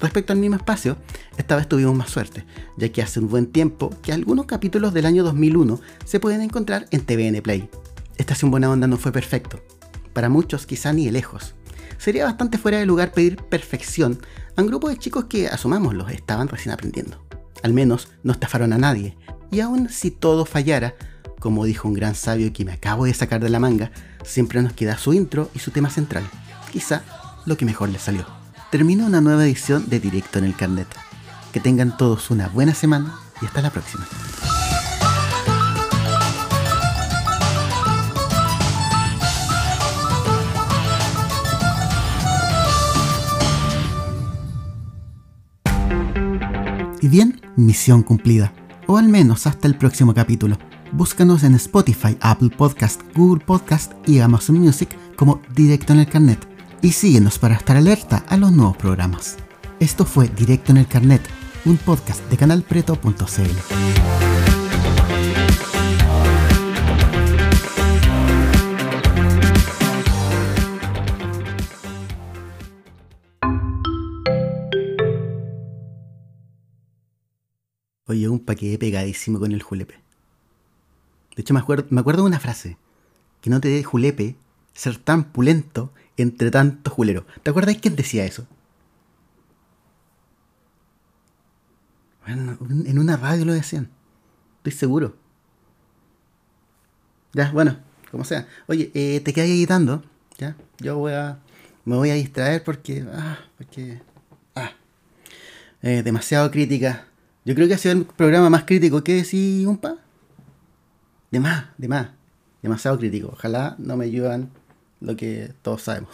Respecto 0.00 0.32
al 0.32 0.38
mismo 0.38 0.56
espacio, 0.56 0.96
esta 1.36 1.56
vez 1.56 1.68
tuvimos 1.68 1.94
más 1.94 2.08
suerte, 2.08 2.46
ya 2.78 2.88
que 2.90 3.02
hace 3.02 3.20
un 3.20 3.28
buen 3.28 3.46
tiempo 3.46 3.90
que 4.02 4.12
algunos 4.12 4.46
capítulos 4.46 4.94
del 4.94 5.04
año 5.04 5.22
2001 5.22 5.78
se 6.04 6.20
pueden 6.20 6.40
encontrar 6.40 6.86
en 6.90 7.02
TVN 7.02 7.42
Play. 7.42 7.68
Estación 8.16 8.50
Buena 8.50 8.70
Onda 8.70 8.86
no 8.86 8.96
fue 8.96 9.12
perfecto, 9.12 9.62
para 10.14 10.30
muchos 10.30 10.66
quizá 10.66 10.92
ni 10.94 11.04
de 11.04 11.12
lejos. 11.12 11.54
Sería 11.98 12.24
bastante 12.24 12.56
fuera 12.56 12.78
de 12.78 12.86
lugar 12.86 13.12
pedir 13.12 13.36
perfección 13.36 14.18
a 14.56 14.62
un 14.62 14.68
grupo 14.68 14.88
de 14.88 14.96
chicos 14.96 15.26
que, 15.26 15.48
asumámoslo, 15.48 16.08
estaban 16.08 16.48
recién 16.48 16.72
aprendiendo. 16.72 17.22
Al 17.62 17.74
menos 17.74 18.08
no 18.22 18.32
estafaron 18.32 18.72
a 18.72 18.78
nadie, 18.78 19.18
y 19.50 19.60
aun 19.60 19.90
si 19.90 20.10
todo 20.10 20.46
fallara, 20.46 20.94
como 21.40 21.66
dijo 21.66 21.88
un 21.88 21.94
gran 21.94 22.14
sabio 22.14 22.54
que 22.54 22.64
me 22.64 22.72
acabo 22.72 23.04
de 23.04 23.12
sacar 23.12 23.42
de 23.42 23.50
la 23.50 23.60
manga, 23.60 23.90
siempre 24.24 24.62
nos 24.62 24.72
queda 24.72 24.96
su 24.96 25.12
intro 25.12 25.50
y 25.54 25.58
su 25.58 25.72
tema 25.72 25.90
central, 25.90 26.24
quizá 26.72 27.02
lo 27.44 27.58
que 27.58 27.66
mejor 27.66 27.90
les 27.90 28.00
salió. 28.00 28.39
Termino 28.70 29.04
una 29.04 29.20
nueva 29.20 29.44
edición 29.44 29.88
de 29.88 29.98
Directo 29.98 30.38
en 30.38 30.44
el 30.44 30.54
Carnet. 30.54 30.86
Que 31.52 31.58
tengan 31.58 31.96
todos 31.96 32.30
una 32.30 32.46
buena 32.46 32.72
semana 32.72 33.18
y 33.42 33.46
hasta 33.46 33.62
la 33.62 33.70
próxima. 33.70 34.06
Y 47.02 47.08
bien, 47.08 47.40
misión 47.56 48.04
cumplida. 48.04 48.52
O 48.86 48.98
al 48.98 49.08
menos 49.08 49.48
hasta 49.48 49.66
el 49.66 49.76
próximo 49.76 50.14
capítulo. 50.14 50.56
Búscanos 50.92 51.42
en 51.42 51.56
Spotify, 51.56 52.16
Apple 52.20 52.50
Podcast, 52.56 53.00
Google 53.16 53.44
Podcast 53.44 53.92
y 54.06 54.20
Amazon 54.20 54.60
Music 54.60 54.90
como 55.16 55.40
Directo 55.56 55.92
en 55.92 56.00
el 56.00 56.08
Carnet. 56.08 56.49
Y 56.82 56.92
síguenos 56.92 57.38
para 57.38 57.56
estar 57.56 57.76
alerta 57.76 58.24
a 58.28 58.38
los 58.38 58.52
nuevos 58.52 58.74
programas. 58.74 59.36
Esto 59.80 60.06
fue 60.06 60.28
Directo 60.28 60.72
en 60.72 60.78
el 60.78 60.86
Carnet, 60.86 61.20
un 61.66 61.76
podcast 61.76 62.22
de 62.30 62.38
canalpreto.cl. 62.38 63.20
Oye, 78.06 78.26
un 78.26 78.40
paquete 78.40 78.78
pegadísimo 78.78 79.38
con 79.38 79.52
el 79.52 79.62
julepe. 79.62 79.96
De 81.36 81.42
hecho, 81.42 81.52
me 81.52 81.60
acuerdo, 81.60 81.86
me 81.90 82.00
acuerdo 82.00 82.22
de 82.22 82.28
una 82.28 82.40
frase. 82.40 82.78
Que 83.42 83.50
no 83.50 83.60
te 83.60 83.68
dé 83.68 83.84
julepe 83.84 84.36
ser 84.72 84.96
tan 84.96 85.24
pulento 85.24 85.92
entre 86.22 86.50
tanto 86.50 86.90
julero. 86.90 87.26
¿Te 87.42 87.50
acuerdas 87.50 87.76
quién 87.80 87.96
decía 87.96 88.24
eso? 88.24 88.46
Bueno, 92.24 92.58
en 92.86 92.98
una 92.98 93.16
radio 93.16 93.44
lo 93.44 93.52
decían. 93.52 93.88
Estoy 94.58 94.72
seguro. 94.72 95.16
Ya, 97.32 97.50
bueno, 97.52 97.78
como 98.10 98.24
sea. 98.24 98.46
Oye, 98.66 98.90
eh, 98.94 99.20
te 99.24 99.32
quedas 99.32 99.48
editando. 99.48 100.02
Ya, 100.38 100.56
yo 100.78 100.98
voy 100.98 101.12
a. 101.12 101.38
Me 101.84 101.96
voy 101.96 102.10
a 102.10 102.14
distraer 102.14 102.62
porque. 102.62 103.04
Ah, 103.12 103.38
porque. 103.56 104.00
Ah. 104.54 104.72
Eh, 105.82 106.02
demasiado 106.02 106.50
crítica. 106.50 107.06
Yo 107.44 107.54
creo 107.54 107.68
que 107.68 107.74
ha 107.74 107.78
sido 107.78 107.94
el 107.94 108.04
programa 108.04 108.50
más 108.50 108.64
crítico 108.64 109.02
que 109.02 109.14
decir 109.16 109.66
un 109.66 109.78
pa. 109.78 109.96
De 111.30 111.40
más, 111.40 111.66
de 111.78 111.88
más. 111.88 112.08
Demasiado 112.62 112.98
crítico. 112.98 113.30
Ojalá 113.32 113.76
no 113.78 113.96
me 113.96 114.04
ayudan 114.04 114.50
lo 115.00 115.16
que 115.16 115.52
todos 115.62 115.82
sabemos. 115.82 116.10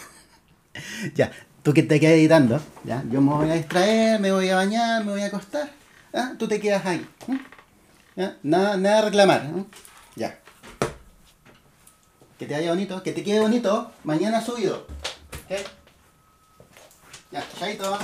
ya, 1.15 1.33
tú 1.63 1.73
que 1.75 1.83
te 1.83 2.01
quedas 2.01 2.15
editando, 2.15 2.61
ya, 2.85 3.03
yo 3.11 3.21
me 3.21 3.33
voy 3.33 3.51
a 3.51 3.55
distraer, 3.55 4.21
me 4.21 4.33
voy 4.33 4.49
a 4.49 4.57
bañar, 4.57 5.05
me 5.05 5.13
voy 5.13 5.23
a 5.23 5.27
acostar. 5.27 5.71
¿ah? 6.15 6.33
Tú 6.39 6.49
te 6.49 6.61
quedas 6.61 6.85
ahí. 6.87 7.07
¿ya? 8.17 8.37
Nada, 8.43 8.77
nada 8.77 9.03
reclamar. 9.03 9.43
¿eh? 9.45 9.65
Ya. 10.15 10.39
Que 12.39 12.47
te 12.47 12.55
vaya 12.55 12.71
bonito, 12.71 13.03
que 13.03 13.13
te 13.13 13.25
quede 13.25 13.41
bonito. 13.41 13.93
Mañana 14.05 14.41
subido. 14.41 14.87
¿ok? 15.47 15.59
Ya, 17.33 17.45
chaito. 17.59 17.99